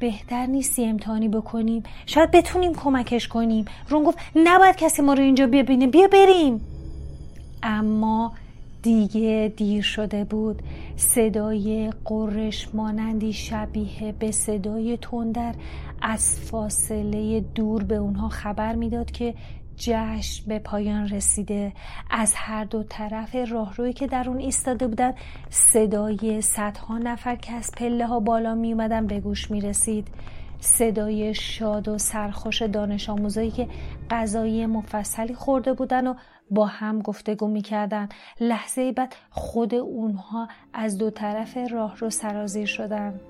بهتر 0.00 0.46
نیستی 0.46 0.84
امتحانی 0.84 1.28
بکنیم. 1.28 1.82
شاید 2.06 2.30
بتونیم 2.30 2.74
کمکش 2.74 3.28
کنیم. 3.28 3.64
رون 3.88 4.04
گفت 4.04 4.18
نباید 4.36 4.76
کسی 4.76 5.02
ما 5.02 5.14
رو 5.14 5.22
اینجا 5.22 5.46
ببینه. 5.46 5.86
بیا 5.86 6.08
بریم. 6.08 6.60
اما 7.62 8.32
دیگه 8.82 9.52
دیر 9.56 9.82
شده 9.82 10.24
بود. 10.24 10.62
صدای 10.96 11.92
قرش 12.04 12.68
مانندی 12.74 13.32
شبیه 13.32 14.14
به 14.18 14.30
صدای 14.30 14.96
تندر 14.96 15.54
از 16.02 16.40
فاصله 16.40 17.40
دور 17.40 17.84
به 17.84 17.96
اونها 17.96 18.28
خبر 18.28 18.74
می‌داد 18.74 19.10
که 19.10 19.34
جشن 19.80 20.44
به 20.46 20.58
پایان 20.58 21.08
رسیده. 21.08 21.72
از 22.10 22.34
هر 22.36 22.64
دو 22.64 22.82
طرف 22.82 23.36
راهروی 23.50 23.92
که 23.92 24.06
در 24.06 24.28
اون 24.28 24.38
ایستاده 24.38 24.86
بودن 24.86 25.14
صدای 25.50 26.40
صدها 26.40 26.98
نفر 26.98 27.36
که 27.36 27.52
از 27.52 27.72
پله 27.76 28.06
ها 28.06 28.20
بالا 28.20 28.54
می 28.54 28.72
اومدن 28.72 29.06
به 29.06 29.20
گوش 29.20 29.50
می 29.50 29.60
رسید 29.60 30.08
صدای 30.60 31.34
شاد 31.34 31.88
و 31.88 31.98
سرخوش 31.98 32.62
دانش 32.62 33.10
آموزایی 33.10 33.50
که 33.50 33.68
غذای 34.10 34.66
مفصلی 34.66 35.34
خورده 35.34 35.72
بودن 35.72 36.06
و 36.06 36.14
با 36.50 36.66
هم 36.66 37.02
گفتگو 37.02 37.48
می‌کردن. 37.48 38.08
لحظه 38.40 38.92
بعد 38.92 39.14
خود 39.30 39.74
اونها 39.74 40.48
از 40.72 40.98
دو 40.98 41.10
طرف 41.10 41.58
راه 41.70 41.96
رو 41.96 42.10
سرازیر 42.10 42.66
شدن. 42.66 43.20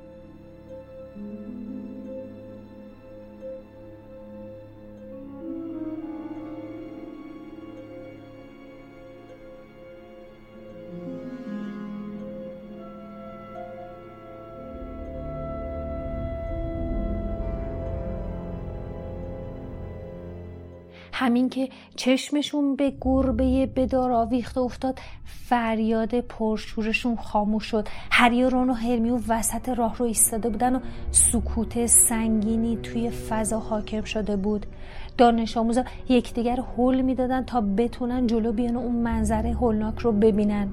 همین 21.21 21.49
که 21.49 21.69
چشمشون 21.97 22.77
به 22.77 22.93
گربه 23.01 23.67
بدار 23.77 24.13
آویخته 24.13 24.61
افتاد 24.61 24.99
فریاد 25.25 26.21
پرشورشون 26.21 27.17
خاموش 27.17 27.65
شد. 27.65 27.89
هری 28.11 28.45
و 28.45 28.51
رون 28.51 28.71
و 28.71 28.73
هرمیو 28.73 29.19
وسط 29.29 29.69
راه 29.69 29.97
رو 29.97 30.07
ایستاده 30.07 30.49
بودن 30.49 30.77
و 30.77 30.81
سکوت 31.11 31.87
سنگینی 31.87 32.77
توی 32.77 33.11
فضا 33.11 33.59
حاکم 33.59 34.03
شده 34.03 34.37
بود. 34.37 34.67
دانش 35.19 35.57
آموزا 35.57 35.85
یکدیگر 36.09 36.59
حل 36.77 37.01
می‌دادن 37.01 37.45
تا 37.45 37.61
بتونن 37.61 38.27
جلو 38.27 38.53
بیان 38.53 38.77
اون 38.77 38.95
منظره 38.95 39.53
هولناک 39.53 39.99
رو 39.99 40.13
ببینن. 40.13 40.69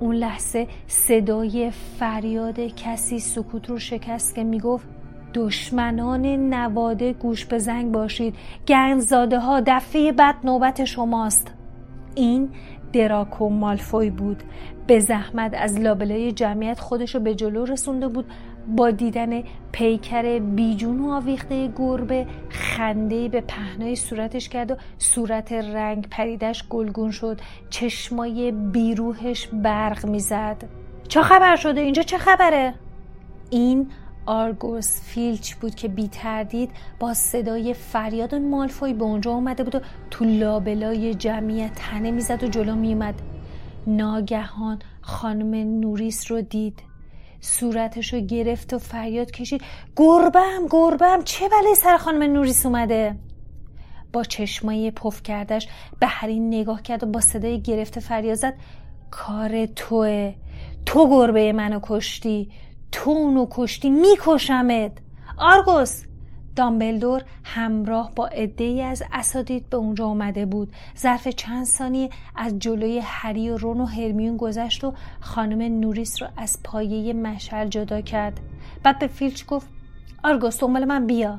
اون 0.00 0.14
لحظه 0.14 0.66
صدای 0.86 1.70
فریاد 1.70 2.60
کسی 2.60 3.18
سکوت 3.18 3.70
رو 3.70 3.78
شکست 3.78 4.34
که 4.34 4.44
می‌گفت 4.44 4.95
دشمنان 5.36 6.26
نواده 6.26 7.12
گوش 7.12 7.44
به 7.44 7.58
زنگ 7.58 7.92
باشید. 7.92 8.34
گنزاده 8.68 9.38
ها 9.38 9.62
دفعه 9.66 10.12
بعد 10.12 10.34
نوبت 10.44 10.84
شماست. 10.84 11.54
این 12.14 12.50
دراکو 12.92 13.48
مالفوی 13.48 14.10
بود. 14.10 14.42
به 14.86 15.00
زحمت 15.00 15.54
از 15.58 15.80
لابلای 15.80 16.32
جمعیت 16.32 16.80
خودشو 16.80 17.20
به 17.20 17.34
جلو 17.34 17.64
رسونده 17.64 18.08
بود. 18.08 18.26
با 18.76 18.90
دیدن 18.90 19.42
پیکر 19.72 20.38
بیجون 20.38 21.00
و 21.00 21.10
آویخته 21.10 21.72
گربه 21.76 22.26
خنده 22.48 23.28
به 23.28 23.40
پهنای 23.40 23.96
صورتش 23.96 24.48
کرد 24.48 24.70
و 24.70 24.76
صورت 24.98 25.52
رنگ 25.52 26.08
پریدش 26.10 26.68
گلگون 26.68 27.10
شد. 27.10 27.40
چشمای 27.70 28.52
بیروهش 28.52 29.46
برق 29.46 30.06
می‌زد. 30.06 30.64
چه 31.08 31.22
خبر 31.22 31.56
شده؟ 31.56 31.80
اینجا 31.80 32.02
چه 32.02 32.18
خبره؟ 32.18 32.74
این 33.50 33.90
آرگوس 34.26 35.00
فیلچ 35.00 35.54
بود 35.54 35.74
که 35.74 35.88
بی 35.88 36.08
تردید 36.08 36.70
با 37.00 37.14
صدای 37.14 37.74
فریاد 37.74 38.34
مالفوی 38.34 38.94
به 38.94 39.04
اونجا 39.04 39.30
اومده 39.30 39.64
بود 39.64 39.74
و 39.74 39.80
تو 40.10 40.24
لابلای 40.24 41.14
جمعیت 41.14 41.74
تنه 41.74 42.10
می‌زد 42.10 42.44
و 42.44 42.46
جلو 42.46 42.74
میومد 42.74 43.14
ناگهان 43.86 44.78
خانم 45.00 45.80
نوریس 45.80 46.30
رو 46.30 46.42
دید. 46.42 46.82
صورتش 47.40 48.14
رو 48.14 48.20
گرفت 48.20 48.74
و 48.74 48.78
فریاد 48.78 49.30
کشید. 49.30 49.62
گربم 49.96 50.66
گربم 50.70 51.22
چه 51.24 51.48
بله 51.48 51.74
سر 51.74 51.96
خانم 51.96 52.22
نوریس 52.22 52.66
اومده؟ 52.66 53.16
با 54.12 54.24
چشمای 54.24 54.90
پف 54.90 55.22
کردش 55.22 55.68
به 56.00 56.06
هری 56.06 56.40
نگاه 56.40 56.82
کرد 56.82 57.02
و 57.02 57.06
با 57.06 57.20
صدای 57.20 57.60
گرفته 57.62 58.00
فریاد 58.00 58.34
زد. 58.34 58.54
کار 59.10 59.66
توه. 59.66 60.34
تو 60.86 61.08
گربه 61.10 61.52
منو 61.52 61.80
کشتی. 61.82 62.50
تو 62.92 63.10
اونو 63.10 63.46
کشتی 63.50 63.90
میکشمت. 63.90 64.92
آرگوس 65.38 66.02
دامبلدور 66.56 67.22
همراه 67.44 68.12
با 68.16 68.26
عدهای 68.26 68.82
از 68.82 69.02
اساتید 69.12 69.70
به 69.70 69.76
اونجا 69.76 70.06
آمده 70.06 70.46
بود. 70.46 70.72
ظرف 70.98 71.28
چند 71.28 71.64
ثانیه 71.64 72.10
از 72.36 72.58
جلوی 72.58 73.00
هری 73.04 73.50
و 73.50 73.56
رون 73.56 73.80
و 73.80 73.84
هرمیون 73.84 74.36
گذشت 74.36 74.84
و 74.84 74.94
خانم 75.20 75.80
نوریس 75.80 76.22
رو 76.22 76.28
از 76.36 76.58
پایه 76.64 77.12
مشعل 77.12 77.68
جدا 77.68 78.00
کرد. 78.00 78.40
بعد 78.82 78.98
به 78.98 79.06
فیلچ 79.06 79.46
گفت 79.46 79.68
آرگوس 80.24 80.60
دنبال 80.60 80.84
من 80.84 81.06
بیا. 81.06 81.38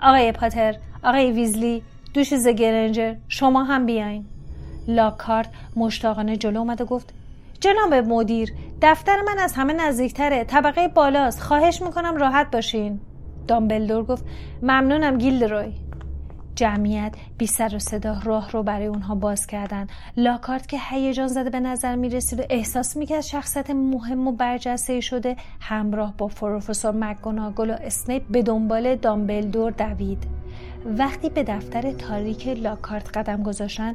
آقای 0.00 0.32
پاتر 0.32 0.76
آقای 1.04 1.32
ویزلی 1.32 1.82
دوش 2.14 2.34
زگرنجر 2.34 3.14
شما 3.28 3.64
هم 3.64 3.86
بیاین. 3.86 4.24
لاکارت 4.88 5.48
مشتاقانه 5.76 6.36
جلو 6.36 6.58
اومد 6.58 6.80
و 6.80 6.84
گفت 6.84 7.14
جناب 7.60 7.94
مدیر 7.94 8.52
دفتر 8.82 9.22
من 9.22 9.38
از 9.38 9.52
همه 9.52 9.72
نزدیکتره. 9.72 10.44
طبقه 10.44 10.88
بالاست. 10.88 11.40
خواهش 11.40 11.82
می‌کنم 11.82 12.16
راحت 12.16 12.50
باشین. 12.50 13.00
دامبلدور 13.48 14.04
گفت 14.04 14.24
ممنونم 14.62 15.18
گیلدروی. 15.18 15.72
جمعیت 16.54 17.14
بی 17.38 17.46
سر 17.46 17.76
و 17.76 17.78
صدا 17.78 18.20
راه 18.24 18.50
رو 18.50 18.62
برای 18.62 18.86
اونها 18.86 19.14
باز 19.14 19.46
کردن. 19.46 19.86
لاکارت 20.16 20.66
که 20.66 20.78
هیجان 20.90 21.28
زده 21.28 21.50
به 21.50 21.60
نظر 21.60 21.96
می 21.96 22.08
رسید 22.08 22.40
و 22.40 22.42
احساس 22.50 22.96
می 22.96 23.06
کرد 23.06 23.20
شخصیت 23.20 23.70
مهم 23.70 24.28
و 24.28 24.32
برجسته 24.32 25.00
شده 25.00 25.36
همراه 25.60 26.14
با 26.18 26.26
پروفسور 26.26 26.94
مکگوناگل 26.94 27.70
و 27.70 27.74
اسنیپ 27.80 28.22
به 28.30 28.42
دنبال 28.42 28.96
دامبلدور 28.96 29.70
دوید. 29.70 30.26
وقتی 30.98 31.30
به 31.30 31.42
دفتر 31.42 31.92
تاریک 31.92 32.48
لاکارت 32.48 33.16
قدم 33.16 33.42
گذاشتن 33.42 33.94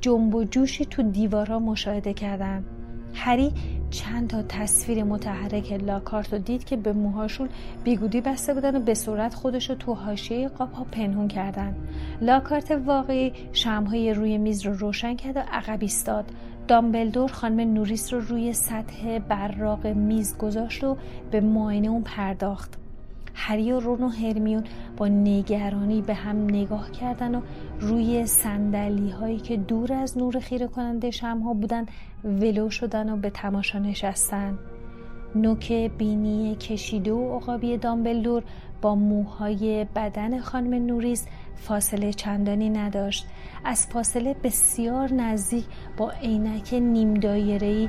جنب 0.00 0.34
و 0.34 0.44
جوشی 0.44 0.84
تو 0.84 1.02
دیوارها 1.02 1.58
مشاهده 1.58 2.14
کردند 2.14 2.64
هری 3.14 3.52
چند 3.90 4.28
تا 4.28 4.42
تصویر 4.42 5.04
متحرک 5.04 5.72
لاکارت 5.72 6.32
رو 6.32 6.38
دید 6.38 6.64
که 6.64 6.76
به 6.76 6.92
موهاشون 6.92 7.48
بیگودی 7.84 8.20
بسته 8.20 8.54
بودن 8.54 8.76
و 8.76 8.80
به 8.80 8.94
صورت 8.94 9.34
خودش 9.34 9.70
رو 9.70 9.76
تو 9.76 9.94
حاشیه 9.94 10.48
قاب 10.48 10.72
ها 10.72 10.84
پنهون 10.84 11.28
کردن. 11.28 11.76
لاکارت 12.20 12.70
واقعی 12.70 13.32
شمهای 13.52 14.14
روی 14.14 14.38
میز 14.38 14.66
رو 14.66 14.72
روشن 14.72 15.16
کرد 15.16 15.36
و 15.36 15.42
عقب 15.52 15.78
ایستاد. 15.80 16.24
دامبلدور 16.68 17.32
خانم 17.32 17.74
نوریس 17.74 18.12
رو 18.12 18.20
روی 18.20 18.52
سطح 18.52 19.18
براق 19.18 19.86
میز 19.86 20.36
گذاشت 20.36 20.84
و 20.84 20.96
به 21.30 21.40
معاینه 21.40 21.88
اون 21.88 22.02
پرداخت. 22.02 22.85
هری 23.38 23.72
و 23.72 23.80
رون 23.80 24.02
و 24.02 24.08
هرمیون 24.08 24.64
با 24.96 25.08
نگرانی 25.08 26.02
به 26.02 26.14
هم 26.14 26.44
نگاه 26.44 26.90
کردن 26.90 27.34
و 27.34 27.40
روی 27.80 28.26
سندلی 28.26 29.10
هایی 29.10 29.38
که 29.38 29.56
دور 29.56 29.92
از 29.92 30.18
نور 30.18 30.38
خیره 30.38 30.66
کننده 30.66 31.10
شمها 31.10 31.54
بودن 31.54 31.86
ولو 32.24 32.70
شدن 32.70 33.10
و 33.10 33.16
به 33.16 33.30
تماشا 33.30 33.78
نشستن. 33.78 34.58
نوک 35.34 35.72
بینی 35.72 36.54
کشیده 36.54 37.12
و 37.12 37.36
عقابی 37.36 37.76
دامبلدور 37.76 38.42
با 38.82 38.94
موهای 38.94 39.86
بدن 39.96 40.40
خانم 40.40 40.86
نوریس 40.86 41.26
فاصله 41.56 42.12
چندانی 42.12 42.70
نداشت. 42.70 43.26
از 43.64 43.86
فاصله 43.86 44.36
بسیار 44.44 45.12
نزدیک 45.12 45.64
با 45.96 46.10
عینک 46.10 46.74
نیم 46.74 47.14
دایره‌ای 47.14 47.88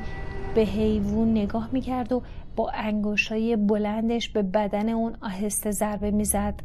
به 0.56 0.62
حیوان 0.62 1.32
نگاه 1.32 1.70
می‌کرد 1.72 2.12
و 2.12 2.22
با 2.58 2.70
انگوشای 2.70 3.56
بلندش 3.56 4.30
به 4.30 4.44
بدن 4.44 4.90
اون 4.90 5.16
آهسته 5.22 5.72
ضربه 5.72 6.12
می‌زد. 6.12 6.60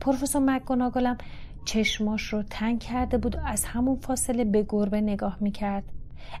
پروفسور 0.00 0.42
مکگوناگلم 0.42 1.18
چشماش 1.64 2.22
رو 2.22 2.42
تنگ 2.42 2.78
کرده 2.78 3.18
بود 3.18 3.36
و 3.36 3.38
از 3.46 3.64
همون 3.64 3.96
فاصله 3.96 4.44
به 4.44 4.66
گربه 4.68 5.00
نگاه 5.00 5.36
می‌کرد. 5.40 5.84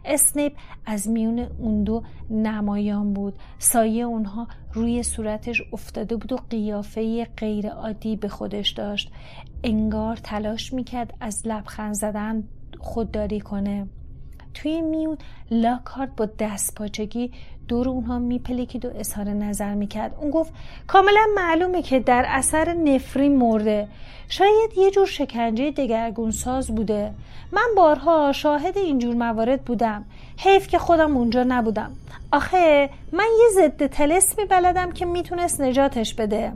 اسنیپ 0.04 0.52
از 0.86 1.08
میون 1.08 1.38
اون 1.38 1.84
دو 1.84 2.02
نمایان 2.30 3.12
بود. 3.12 3.34
سایه 3.58 4.04
اونها 4.04 4.48
روی 4.72 5.02
صورتش 5.02 5.62
افتاده 5.72 6.16
بود 6.16 6.32
و 6.32 6.36
قیافه 6.50 7.24
غیر 7.24 7.68
عادی 7.68 8.16
به 8.16 8.28
خودش 8.28 8.70
داشت. 8.70 9.12
انگار 9.64 10.16
تلاش 10.16 10.72
می‌کرد 10.72 11.14
از 11.20 11.42
لبخند 11.46 11.94
زدن 11.94 12.44
خودداری 12.78 13.40
کنه. 13.40 13.86
توی 14.54 14.80
میون 14.80 15.18
لاکارت 15.50 16.16
با 16.16 16.28
دست 16.38 16.74
پاچگی 16.74 17.32
دور 17.68 17.88
اونها 17.88 18.18
میپلکید 18.18 18.84
و 18.84 18.90
اظهار 18.94 19.28
نظر 19.28 19.74
می‌کرد. 19.74 20.14
اون 20.20 20.30
گفت 20.30 20.52
کاملا 20.86 21.26
معلومه 21.36 21.82
که 21.82 22.00
در 22.00 22.24
اثر 22.28 22.72
نفرین 22.72 23.36
مرده. 23.36 23.88
شاید 24.28 24.70
یه 24.76 24.90
جور 24.90 25.06
شکنجه 25.06 25.70
دگرگون 25.70 26.30
ساز 26.30 26.74
بوده. 26.74 27.14
من 27.52 27.68
بارها 27.76 28.32
شاهد 28.32 28.78
اینجور 28.78 29.14
موارد 29.14 29.62
بودم. 29.62 30.04
حیف 30.38 30.68
که 30.68 30.78
خودم 30.78 31.16
اونجا 31.16 31.44
نبودم. 31.48 31.90
آخه 32.32 32.90
من 33.12 33.28
یه 33.38 33.48
ضد 33.54 33.86
تلسمی 33.86 34.44
بلدم 34.44 34.92
که 34.92 35.06
می‌تونست 35.06 35.60
نجاتش 35.60 36.14
بده. 36.14 36.52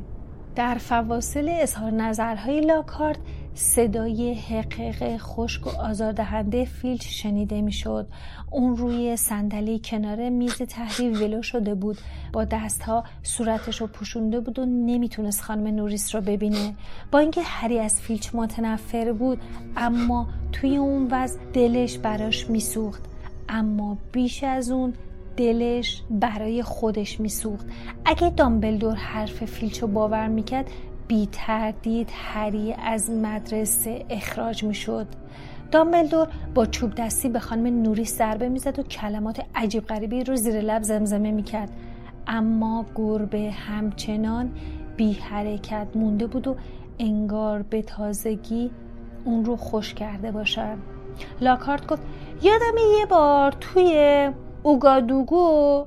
در 0.57 0.75
فواصل 0.75 1.48
اظهار 1.61 1.90
نظرهای 1.90 2.61
لاکارت 2.61 3.18
صدای 3.54 4.34
حقیق 4.34 5.16
خشک 5.16 5.66
و 5.66 5.70
آزاردهنده 5.70 6.64
فیلچ 6.64 7.06
شنیده 7.06 7.62
می‌شد. 7.62 8.06
اون 8.50 8.76
روی 8.76 9.16
صندلی 9.16 9.80
کنار 9.84 10.28
میز 10.28 10.56
تحریر 10.56 11.22
ولو 11.22 11.42
شده 11.42 11.74
بود. 11.74 11.98
با 12.32 12.44
دستها 12.44 13.04
صورتش 13.22 13.80
رو 13.80 13.86
پوشونده 13.86 14.40
بود 14.40 14.58
و 14.58 14.64
نمی‌تونست 14.66 15.42
خانم 15.42 15.66
نوریس 15.66 16.14
رو 16.14 16.20
ببینه. 16.20 16.74
با 17.10 17.18
اینکه 17.18 17.42
هری 17.44 17.78
از 17.78 18.00
فیلچ 18.00 18.30
متنفر 18.34 19.12
بود 19.12 19.38
اما 19.76 20.28
توی 20.52 20.76
اون 20.76 21.08
وضع 21.10 21.40
دلش 21.52 21.98
براش 21.98 22.50
میسوخت. 22.50 23.02
اما 23.48 23.98
بیش 24.12 24.44
از 24.44 24.70
اون 24.70 24.94
دلش 25.36 26.02
برای 26.10 26.62
خودش 26.62 27.20
میسوخت. 27.20 27.66
اگه 28.04 28.30
دامبلدور 28.30 28.94
حرف 28.94 29.44
فیلچ 29.44 29.78
رو 29.78 29.88
باور 29.88 30.28
می‌کرد 30.28 30.70
بی 31.12 31.29
تردید 31.33 32.11
هری 32.14 32.72
از 32.72 33.11
مدرسه 33.11 34.05
اخراج 34.11 34.64
می 34.64 34.75
شد. 34.75 35.07
دامبلدور 35.70 36.29
با 36.55 36.66
چوب 36.66 36.94
دستی 36.94 37.29
به 37.29 37.38
خانم 37.38 37.83
نوری 37.83 38.05
ضربه 38.05 38.48
می‌زد 38.48 38.79
و 38.79 38.83
کلمات 38.83 39.42
عجیب 39.55 39.87
غریبی 39.87 40.25
رو 40.25 40.37
زیر 40.37 40.61
لب 40.61 40.83
زمزمه 40.83 41.31
می‌کرد. 41.31 41.70
اما 42.27 42.87
گربه 42.94 43.51
همچنان 43.51 44.53
بی 44.96 45.12
حرکت 45.12 45.87
مونده 45.94 46.27
بود 46.27 46.48
و 46.48 46.57
انگار 46.98 47.62
به 47.62 47.83
تازگی 47.83 48.70
اون 49.25 49.44
رو 49.44 49.57
خوش 49.57 49.94
کرده 49.94 50.31
باشد. 50.31 50.77
لاکارت 51.40 51.87
گفت 51.87 52.03
یادم 52.42 52.79
یه 52.98 53.07
بار 53.07 53.53
توی 53.61 54.31
اوگادوگو 54.62 55.85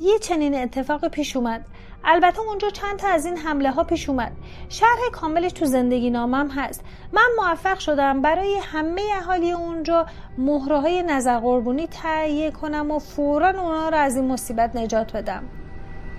یه 0.00 0.18
چنین 0.18 0.54
اتفاق 0.54 1.08
پیش 1.08 1.36
اومد. 1.36 1.64
البته 2.08 2.40
اونجا 2.40 2.70
چند 2.70 2.98
تا 2.98 3.08
از 3.08 3.26
این 3.26 3.36
حمله 3.36 3.70
ها 3.70 3.84
پیش 3.84 4.08
اومد. 4.08 4.32
شرح 4.68 4.98
کاملش 5.12 5.52
تو 5.52 5.64
زندگی 5.64 6.10
نامم 6.10 6.50
هست. 6.50 6.84
من 7.12 7.28
موفق 7.38 7.78
شدم 7.78 8.22
برای 8.22 8.58
همه 8.62 9.02
اهالی 9.16 9.52
اونجا 9.52 10.06
مهره 10.38 10.80
های 10.80 11.02
نظر 11.02 11.38
قربونی 11.38 11.86
تهیه 11.86 12.50
کنم 12.50 12.90
و 12.90 12.98
فورا 12.98 13.48
اونا 13.48 13.88
رو 13.88 13.96
از 13.96 14.16
این 14.16 14.24
مصیبت 14.24 14.76
نجات 14.76 15.16
بدم. 15.16 15.42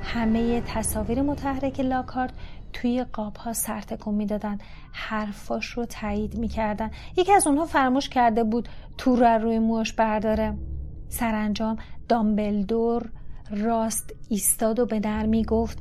همه 0.03 0.61
تصاویر 0.61 1.21
متحرک 1.21 1.79
لاکارت 1.79 2.33
توی 2.73 3.03
قاب 3.03 3.35
ها 3.35 3.53
سرتکون 3.53 4.15
می‌دادن. 4.15 4.57
حرفاش 4.91 5.65
رو 5.65 5.85
تایید 5.85 6.37
می‌کردن. 6.37 6.91
یکی 7.17 7.33
از 7.33 7.47
اونها 7.47 7.65
فراموش 7.65 8.09
کرده 8.09 8.43
بود 8.43 8.69
تور 8.97 9.37
رو 9.37 9.43
روی 9.43 9.59
موش 9.59 9.93
برداره. 9.93 10.57
سرانجام 11.09 11.77
دامبلدور 12.09 13.09
راست 13.51 14.13
ایستاد 14.29 14.79
و 14.79 14.85
به 14.85 14.99
نرمی 14.99 15.43
گفت 15.43 15.77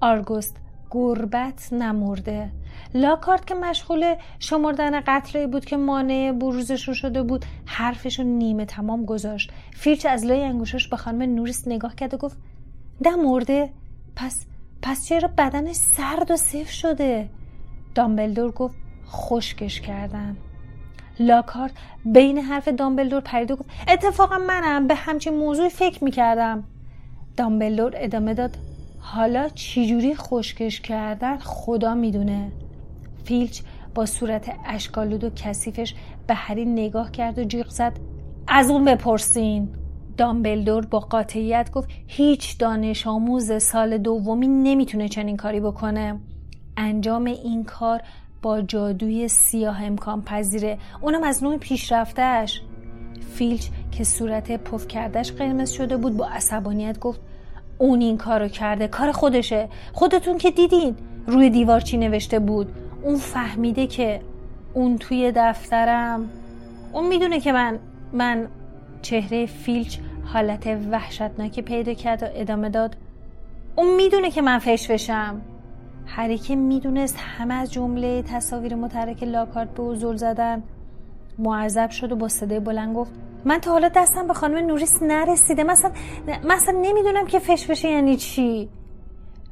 آرگوس 0.00 0.56
گربه‌ت 0.90 1.72
نمرده. 1.72 2.50
لاکهارت 2.94 3.46
که 3.46 3.54
مشغول 3.54 4.14
شمردن 4.38 5.00
خطراتی 5.00 5.46
بود 5.46 5.64
که 5.64 5.76
مانع 5.76 6.32
بروزشون 6.32 6.94
شده 6.94 7.22
بود 7.22 7.44
حرفشو 7.66 8.22
نیمه 8.22 8.64
تمام 8.64 9.04
گذاشت. 9.04 9.52
فیلچ 9.72 10.06
از 10.06 10.24
لای 10.24 10.44
انگشتاش 10.44 10.88
به 10.88 10.96
خانم 10.96 11.34
نوریس 11.34 11.68
نگاه 11.68 11.94
کرد 11.94 12.14
و 12.14 12.16
گفت 12.16 12.38
نمرده؟ 13.00 13.70
پس 14.16 14.46
پس 14.82 15.08
چرا 15.08 15.30
بدنش 15.38 15.76
سرد 15.76 16.30
و 16.30 16.36
سفت 16.36 16.70
شده؟ 16.70 17.28
دامبلدور 17.94 18.50
گفت 18.50 18.76
خشکش 19.06 19.80
کردن. 19.80 20.36
لاکارت 21.20 21.72
بین 22.04 22.38
حرف 22.38 22.68
دامبلدور 22.68 23.20
پرید 23.20 23.50
و 23.50 23.56
گفت 23.56 23.70
اتفاقا 23.88 24.38
منم 24.38 24.86
به 24.86 24.94
همچین 24.94 25.34
موضوعی 25.34 25.70
فکر 25.70 26.04
می‌کردم. 26.04 26.64
دامبلدور 27.36 27.92
ادامه 27.96 28.34
داد. 28.34 28.56
حالا 28.98 29.48
چجوری 29.48 30.14
خشکش 30.14 30.80
کردن 30.80 31.38
خدا 31.38 31.94
می‌دونه. 31.94 32.52
فیلچ 33.24 33.60
با 33.94 34.06
صورت 34.06 34.52
اشکالود 34.66 35.24
و 35.24 35.30
کثیفش 35.30 35.94
به 36.26 36.34
هری 36.34 36.64
نگاه 36.64 37.10
کرد 37.10 37.38
و 37.38 37.44
جیغ 37.44 37.68
زد. 37.68 37.92
از 38.48 38.70
اون 38.70 38.84
بپرسین. 38.84 39.68
دامبلدور 40.16 40.86
با 40.86 41.00
قاطعیت 41.00 41.70
گفت 41.70 41.88
هیچ 42.06 42.58
دانش 42.58 43.06
آموز 43.06 43.62
سال 43.62 43.98
دومی 43.98 44.48
نمی‌تونه 44.48 45.08
چنین 45.08 45.36
کاری 45.36 45.60
بکنه. 45.60 46.20
انجام 46.76 47.24
این 47.24 47.64
کار 47.64 48.00
با 48.42 48.62
جادوی 48.62 49.28
سیاه 49.28 49.84
امکان 49.84 50.22
پذیره. 50.22 50.78
اونم 51.00 51.22
از 51.22 51.42
نوع 51.42 51.56
پیشرفتهش 51.56 52.62
فیلچ 53.34 53.68
که 53.90 54.04
صورت 54.04 54.52
پف 54.52 54.88
کردش 54.88 55.32
قرمز 55.32 55.70
شده 55.70 55.96
بود 55.96 56.16
با 56.16 56.26
عصبانیت 56.26 56.98
گفت 56.98 57.20
اون 57.78 58.00
این 58.00 58.16
کارو 58.18 58.48
کرده 58.48 58.88
کار 58.88 59.12
خودشه. 59.12 59.68
خودتون 59.92 60.38
که 60.38 60.50
دیدین 60.50 60.96
روی 61.26 61.50
دیوار 61.50 61.80
چی 61.80 61.96
نوشته 61.96 62.38
بود؟ 62.38 62.72
اون 63.02 63.16
فهمیده 63.16 63.86
که 63.86 64.20
اون 64.74 64.98
توی 64.98 65.32
دفترم. 65.36 66.30
اون 66.92 67.06
می‌دونه 67.06 67.40
که 67.40 67.52
من 67.52 67.78
من 68.12 68.48
چهره 69.02 69.46
فیلچ 69.46 69.98
حالت 70.24 70.66
وحشتناکی 70.90 71.62
پیدا 71.62 71.94
کرد 71.94 72.22
و 72.22 72.26
ادامه 72.34 72.68
داد. 72.68 72.96
اون 73.76 73.96
می‌دونه 73.96 74.30
که 74.30 74.42
من 74.42 74.58
فشفشم 74.58 75.40
هری 76.06 76.38
که 76.38 76.56
می‌دونست 76.56 77.16
همه 77.18 77.54
از 77.54 77.72
جمله 77.72 78.22
تصاویر 78.22 78.74
متحرک 78.74 79.22
لاکارت 79.22 79.74
به 79.74 79.82
او 79.82 80.16
زدن. 80.16 80.62
معذب 81.38 81.90
شد 81.90 82.12
و 82.12 82.16
با 82.16 82.28
صدای 82.28 82.60
بلند 82.60 82.96
گفت 82.96 83.12
من 83.44 83.58
تا 83.58 83.70
حالا 83.70 83.88
دستم 83.88 84.26
به 84.26 84.34
خانم 84.34 84.66
نوریس 84.66 85.02
نرسیده. 85.02 85.64
مثلا 85.64 85.90
مثلا 86.44 86.78
نمی‌دونم 86.82 87.26
که 87.26 87.38
فشفشه 87.38 87.88
یعنی 87.88 88.16
چی. 88.16 88.68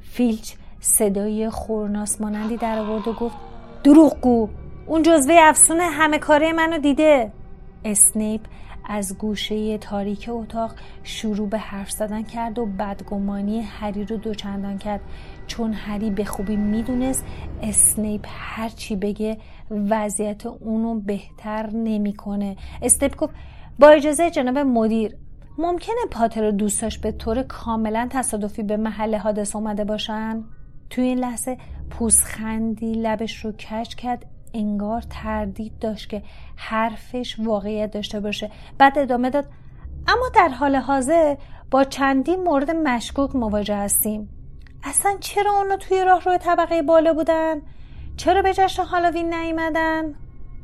فیلچ 0.01 0.55
صدای 0.81 1.51
خورناس 1.51 2.21
مانندی 2.21 2.57
در 2.57 2.79
آورد 2.79 3.09
و 3.09 3.13
گفت 3.13 3.37
دروغگو 3.85 4.49
اون 4.87 5.03
جزوه 5.03 5.35
افسون 5.39 5.81
همه 5.81 6.19
کاره 6.19 6.53
منو 6.53 6.79
دیده. 6.79 7.33
اسنیپ 7.85 8.41
از 8.91 9.19
گوشه 9.19 9.79
تاریک 9.79 10.31
اتاق 10.33 10.75
شروع 11.03 11.49
به 11.49 11.59
حرف 11.59 11.91
زدن 11.91 12.23
کرد 12.23 12.59
و 12.59 12.67
بدگمانی 12.67 13.61
هری 13.61 14.05
رو 14.05 14.17
دوچندان 14.17 14.79
کرد. 14.79 15.01
چون 15.47 15.73
هری 15.73 16.11
به 16.11 16.25
خوبی 16.25 16.57
می‌دونست 16.57 17.25
اسنیپ 17.63 18.27
هرچی 18.29 18.97
بگه 18.97 19.39
وضعیت 19.71 20.47
اونو 20.47 21.01
بهتر 21.01 21.71
نمی‌کنه. 21.71 22.57
اسنیپ 22.83 23.17
گفت 23.17 23.35
با 23.79 23.89
اجازه 23.89 24.31
جناب 24.31 24.59
مدیر 24.59 25.17
ممکنه 25.59 25.97
پاتر 26.11 26.45
و 26.45 26.53
دوستاش 26.53 26.99
به 26.99 27.13
طور 27.13 27.43
کاملا 27.43 28.09
تصادفی 28.11 28.63
به 28.63 28.77
محل 28.77 29.15
حادث 29.15 29.57
اومده 29.57 29.85
باشن؟ 29.85 30.45
توی 30.91 31.05
این 31.05 31.19
لحظه 31.19 31.59
پوسخندی 31.91 32.93
لبش 32.93 33.45
رو 33.45 33.53
کش 33.53 33.97
کرد 33.97 34.27
انگار 34.55 35.03
تردید 35.11 35.79
داشت 35.79 36.09
که 36.09 36.23
حرفش 36.57 37.37
واقعیت 37.39 37.91
داشته 37.91 38.21
باشه 38.21 38.51
بعد 38.79 38.99
ادامه 38.99 39.31
داد 39.31 39.45
اما 40.09 40.29
در 40.35 40.49
حال 40.49 40.77
حاضر 40.77 41.37
با 41.71 41.85
چندین 41.85 42.43
مورد 42.43 42.71
مشکوک 42.71 43.37
مواجه 43.37 43.77
هستیم 43.77 44.29
اصلا 44.85 45.17
چرا 45.21 45.53
اونا 45.53 45.77
توی 45.77 46.05
راه 46.05 46.25
روی 46.25 46.39
طبقه 46.39 46.83
بالا 46.83 47.13
بودن؟ 47.13 47.57
چرا 48.17 48.43
به 48.43 48.53
جشن 48.53 48.83
هالووین 48.83 49.35
نیومدن؟ 49.35 50.15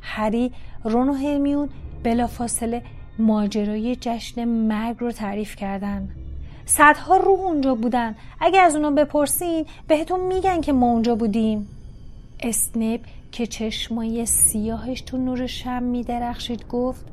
هری 0.00 0.52
رون 0.84 1.08
و 1.08 1.12
هرمیون 1.12 1.68
بلافاصله 2.04 2.82
ماجرای 3.18 3.96
جشن 4.00 4.44
مرگ 4.44 4.96
رو 5.00 5.12
تعریف 5.12 5.56
کردن. 5.56 6.08
صدها 6.66 7.16
روح 7.16 7.40
اونجا 7.40 7.74
بودن. 7.74 8.14
اگه 8.40 8.60
از 8.60 8.76
اونا 8.76 8.90
بپرسین 8.90 9.66
بهتون 9.88 10.20
میگن 10.20 10.60
که 10.60 10.72
ما 10.72 10.86
اونجا 10.86 11.14
بودیم. 11.14 11.68
اسنیپ 12.40 13.00
که 13.32 13.46
چشمای 13.46 14.26
سیاهش 14.26 15.00
تو 15.00 15.16
نور 15.16 15.46
شم 15.46 15.82
میدرخشید 15.82 16.68
گفت 16.68 17.06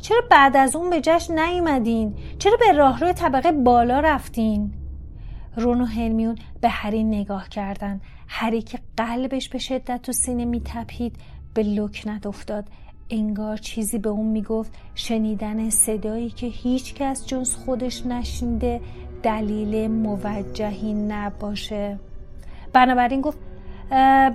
چرا 0.00 0.20
بعد 0.30 0.56
از 0.56 0.76
اون 0.76 0.90
به 0.90 1.00
جشن 1.00 1.38
نیومدین؟ 1.38 2.14
چرا 2.38 2.56
به 2.56 2.72
راهرو 2.72 3.12
طبقه 3.12 3.52
بالا 3.52 4.00
رفتین؟ 4.00 4.72
رون 5.56 5.80
و 5.80 5.84
هرمیون 5.84 6.38
به 6.60 6.68
هری 6.68 7.04
نگاه 7.04 7.48
کردن. 7.48 8.00
هری 8.28 8.62
که 8.62 8.78
قلبش 8.96 9.48
به 9.48 9.58
شدت 9.58 10.02
تو 10.02 10.12
سینه 10.12 10.44
میتپید 10.44 11.16
به 11.54 11.62
لکنت 11.62 12.26
افتاد. 12.26 12.64
انگار 13.10 13.56
چیزی 13.56 13.98
به 13.98 14.08
اون 14.08 14.26
می‌گفت 14.26 14.72
شنیدن 14.94 15.70
صدایی 15.70 16.30
که 16.30 16.46
هیچ 16.46 16.94
کس 16.94 17.26
جز 17.26 17.56
خودش 17.56 18.06
نشنیده 18.06 18.80
دلیل 19.22 19.90
موجهی 19.90 20.94
نباشه 20.94 21.98
بنابراین 22.72 23.20
گفت 23.20 23.38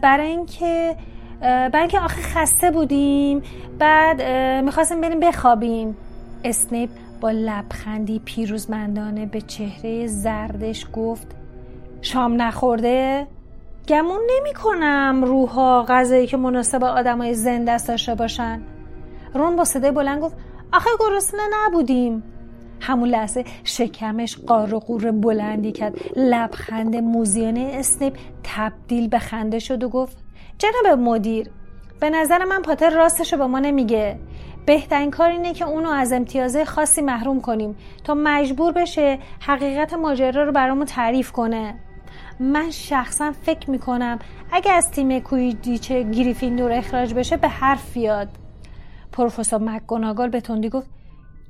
برای 0.02 0.28
اینکه 0.28 0.96
برای 1.42 1.80
اینکه 1.80 2.00
آخه 2.00 2.22
خسته 2.22 2.72
بودیم 2.72 3.42
بعد 3.80 4.22
می‌خواستیم 4.64 5.02
بریم 5.02 5.20
بخوابیم 5.20 5.98
اسنیپ 6.44 6.90
با 7.22 7.32
لبخندی 7.32 8.22
پیروزمندانه 8.26 9.26
به 9.26 9.42
چهره 9.42 10.08
زردش 10.08 10.86
گفت 10.94 11.28
شام 12.02 12.42
نخورده؟ 12.42 13.28
گمون 13.88 14.22
نمی 14.38 14.54
کنم 14.54 15.24
روحا 15.26 15.84
غذایی 15.84 16.28
که 16.28 16.38
مناسب 16.38 16.84
آدمای 16.84 17.34
زنده 17.34 17.72
است 17.72 17.88
داشته 17.88 18.16
باشن. 18.16 18.62
رون 19.34 19.56
با 19.56 19.64
صدای 19.64 19.92
بلند 19.92 20.22
گفت 20.22 20.36
آخه 20.74 20.90
گرسنه 21.00 21.42
نبودیم. 21.54 22.24
همون 22.82 23.10
لحظه 23.10 23.46
شکمش 23.64 24.38
قار 24.38 24.74
و 24.74 24.80
قور 24.80 25.12
بلندی 25.12 25.72
کرد. 25.72 25.96
لبخند 26.16 26.96
موزیانه 26.96 27.72
اسنیپ 27.74 28.18
تبدیل 28.44 29.08
به 29.08 29.20
خنده 29.20 29.60
شد 29.60 29.84
و 29.84 29.90
گفت 29.90 30.18
جناب 30.58 31.00
مدیر 31.00 31.50
به 32.00 32.10
نظر 32.10 32.46
من 32.46 32.62
پاتر 32.62 32.90
راستش 32.90 33.34
رو 33.34 33.40
به 33.40 33.46
ما 33.46 33.60
نمیگه. 33.60 34.20
بهترین 34.66 35.12
کار 35.12 35.30
اینه 35.30 35.54
که 35.54 35.66
اونو 35.66 35.90
از 35.90 36.14
امتیازه 36.14 36.66
خاصی 36.66 37.02
محروم 37.02 37.42
کنیم 37.42 37.76
تا 38.04 38.14
مجبور 38.14 38.72
بشه 38.72 39.20
حقیقت 39.40 39.94
ماجرا 39.94 40.44
رو 40.44 40.52
برامون 40.52 40.86
تعریف 40.86 41.32
کنه. 41.32 41.76
من 42.40 42.72
شخصا 42.72 43.32
فکر 43.32 43.70
می‌کنم 43.70 44.20
اگه 44.52 44.72
از 44.72 44.92
تیم 44.92 45.20
کویدیچ 45.20 45.92
گریفیندور 45.92 46.72
اخراج 46.72 47.14
بشه 47.14 47.38
به 47.38 47.48
حرف 47.48 47.94
بیاد. 47.94 48.28
پروفسور 49.12 49.60
مکگوناگال 49.62 50.30
به 50.30 50.42
تندی 50.42 50.70
گفت 50.70 50.88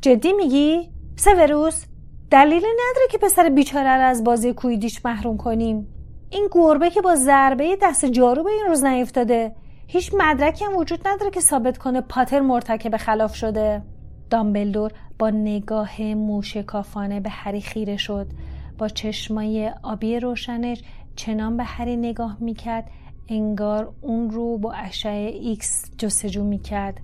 جدی 0.01 0.33
میگی؟ 0.33 0.89
سوروس 1.15 1.85
دلیلی 2.31 2.55
نداره 2.65 3.07
که 3.11 3.17
پسر 3.17 3.49
بیچاره 3.49 3.95
رو 3.95 4.01
از 4.01 4.23
بازی 4.23 4.53
کوییدیچ 4.53 5.05
محروم 5.05 5.37
کنیم. 5.37 5.87
این 6.29 6.47
گربه 6.51 6.89
که 6.89 7.01
با 7.01 7.15
ضربه 7.15 7.77
دست 7.81 8.05
جارو 8.05 8.43
به 8.43 8.51
این 8.51 8.65
روز 8.67 8.83
نیفتاده. 8.83 9.55
هیچ 9.87 10.11
مدرکی 10.17 10.65
هم 10.65 10.75
وجود 10.75 11.07
نداره 11.07 11.31
که 11.31 11.39
ثابت 11.39 11.77
کنه 11.77 12.01
پاتر 12.01 12.39
مرتکب 12.39 12.97
خلاف 12.97 13.35
شده. 13.35 13.81
دامبلدور 14.29 14.91
با 15.19 15.29
نگاه 15.29 16.01
موشکافانه 16.01 17.19
به 17.19 17.29
هری 17.29 17.61
خیره 17.61 17.97
شد. 17.97 18.27
با 18.77 18.87
چشمای 18.87 19.71
آبی 19.83 20.19
روشنش 20.19 20.81
چنان 21.15 21.57
به 21.57 21.63
هری 21.63 21.97
نگاه 21.97 22.37
می‌کرد 22.39 22.91
انگار 23.29 23.93
اون 24.01 24.29
رو 24.29 24.57
با 24.57 24.71
اشعه 24.73 25.31
ایکس 25.31 25.91
جستجو 25.97 26.43
می‌کرد. 26.43 27.01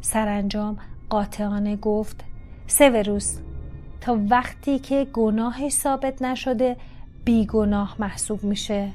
سرانجام 0.00 0.76
قاطعانه 1.10 1.76
گفت 1.76 2.24
سوروس 2.66 3.38
تا 4.00 4.18
وقتی 4.28 4.78
که 4.78 5.06
گناهش 5.12 5.72
ثابت 5.72 6.22
نشده 6.22 6.76
بیگناه 7.24 7.96
محسوب 7.98 8.44
میشه. 8.44 8.88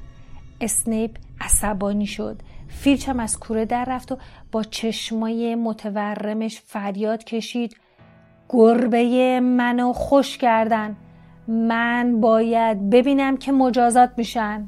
اسنیپ 0.62 1.12
عصبانی 1.42 2.06
شد. 2.06 2.42
فیلچم 2.68 3.20
از 3.20 3.40
کوره 3.40 3.66
در 3.66 3.86
رفت 3.88 4.12
و 4.12 4.18
با 4.52 4.64
چشمای 4.64 5.56
متورمش 5.56 6.62
فریاد 6.66 7.24
کشید. 7.24 7.78
گربه 8.50 9.40
منو 9.40 9.94
خوش 9.94 10.38
کردن. 10.38 10.96
من 11.48 12.22
باید 12.22 12.90
ببینم 12.90 13.38
که 13.38 13.52
مجازات 13.52 14.12
میشن. 14.18 14.68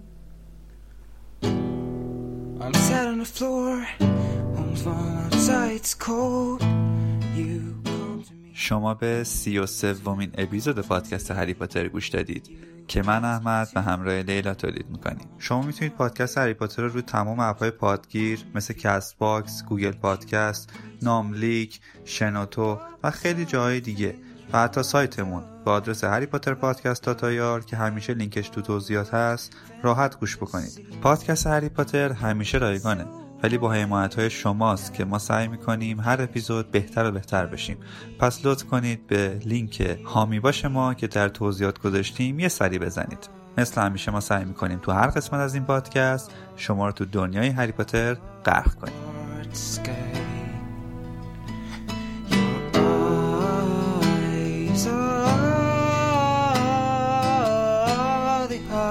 شما 8.54 8.94
به 8.94 9.24
سی 9.24 9.58
و 9.58 9.66
سومین 9.66 10.32
اپیزود 10.38 10.80
پادکست 10.80 11.32
هری 11.32 11.54
پاتر 11.54 11.88
گوش 11.88 12.10
دادید 12.10 12.50
که 12.88 13.02
من 13.02 13.26
احمد 13.26 13.68
به 13.76 13.82
همراه 13.82 14.22
لیلا 14.22 14.54
تولید 14.54 14.86
می‌کنیم. 14.90 15.28
شما 15.38 15.62
می‌تونید 15.62 15.94
پادکست 15.94 16.38
هری 16.38 16.54
پاتر 16.54 16.82
رو 16.82 16.90
روی 16.90 17.02
تمام 17.02 17.40
اپهای 17.40 17.72
پادگیر 17.72 18.40
مثل 18.56 18.74
کست 18.74 19.18
باکس، 19.18 19.64
گوگل 19.66 19.92
پادکست، 19.92 20.74
ناملیک، 21.02 21.80
شنوتو 22.06 22.80
و 23.04 23.12
خیلی 23.12 23.46
جاهای 23.46 23.80
دیگه 23.80 24.16
و 24.54 24.60
حتی 24.60 24.84
سایتمون 24.84 25.44
با 25.66 25.74
آدرس 25.74 26.04
هری 26.04 26.26
پاتر 26.26 26.54
پادکست 26.54 27.02
dot 27.02 27.40
IR 27.40 27.66
که 27.66 27.78
همیشه 27.78 28.14
لینکش 28.14 28.50
تو 28.50 28.62
توضیحات 28.62 29.14
هست 29.14 29.54
راحت 29.84 30.20
گوش 30.20 30.38
بکنید. 30.38 31.00
پادکست 31.02 31.48
هری 31.48 31.70
پاتر 31.70 32.12
همیشه 32.12 32.58
رایگانه 32.58 33.06
ولی 33.44 33.58
با 33.58 33.74
حمایت 33.74 34.20
های 34.20 34.30
شماست 34.30 34.94
که 34.94 35.06
ما 35.06 35.20
سعی 35.20 35.48
می‌کنیم 35.48 36.00
هر 36.00 36.22
اپیزود 36.22 36.72
بهتر 36.72 37.06
و 37.06 37.12
بهتر 37.12 37.46
بشیم. 37.46 37.78
پس 38.20 38.46
لطف 38.46 38.64
کنید 38.64 39.08
به 39.08 39.40
لینک 39.46 39.82
هامی 40.06 40.40
باش 40.40 40.66
ما 40.66 40.94
که 40.94 41.08
در 41.08 41.30
توضیحات 41.30 41.80
گذاشتیم 41.80 42.40
یه 42.40 42.48
سری 42.48 42.80
بزنید. 42.80 43.30
مثل 43.58 43.82
همیشه 43.82 44.12
ما 44.12 44.20
سعی 44.20 44.46
می‌کنیم 44.46 44.80
تو 44.80 44.92
هر 44.92 45.08
قسمت 45.08 45.40
از 45.40 45.54
این 45.54 45.64
پادکست 45.64 46.32
شما 46.56 46.86
رو 46.86 46.92
تو 46.92 47.06
دنیای 47.06 47.48
هری 47.48 47.72
پاتر 47.72 48.18
غرق 48.46 48.76
کنیم. 48.76 50.29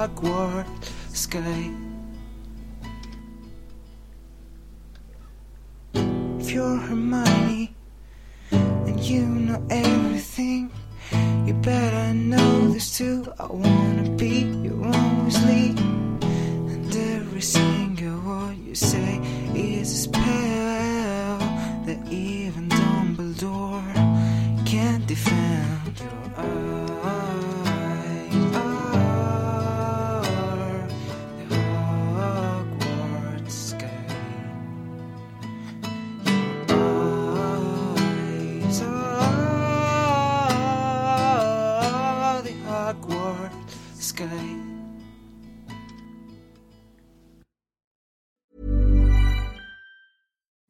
If 0.00 0.12
you're 6.52 6.76
Hermione 6.76 7.74
and 8.52 9.00
you 9.00 9.22
know 9.22 9.60
everything, 9.68 10.70
you 11.44 11.54
better 11.54 12.14
know 12.14 12.68
this 12.68 12.96
too. 12.96 13.26
I 13.40 13.46
wanna 13.46 14.08
be 14.16 14.42
your 14.62 14.76
Weasley, 14.76 15.76
and 16.72 16.94
every 16.94 17.40
single 17.40 18.20
word 18.20 18.56
you 18.56 18.76
say 18.76 19.18
is 19.56 19.92
a 19.92 19.96
spell 19.96 20.67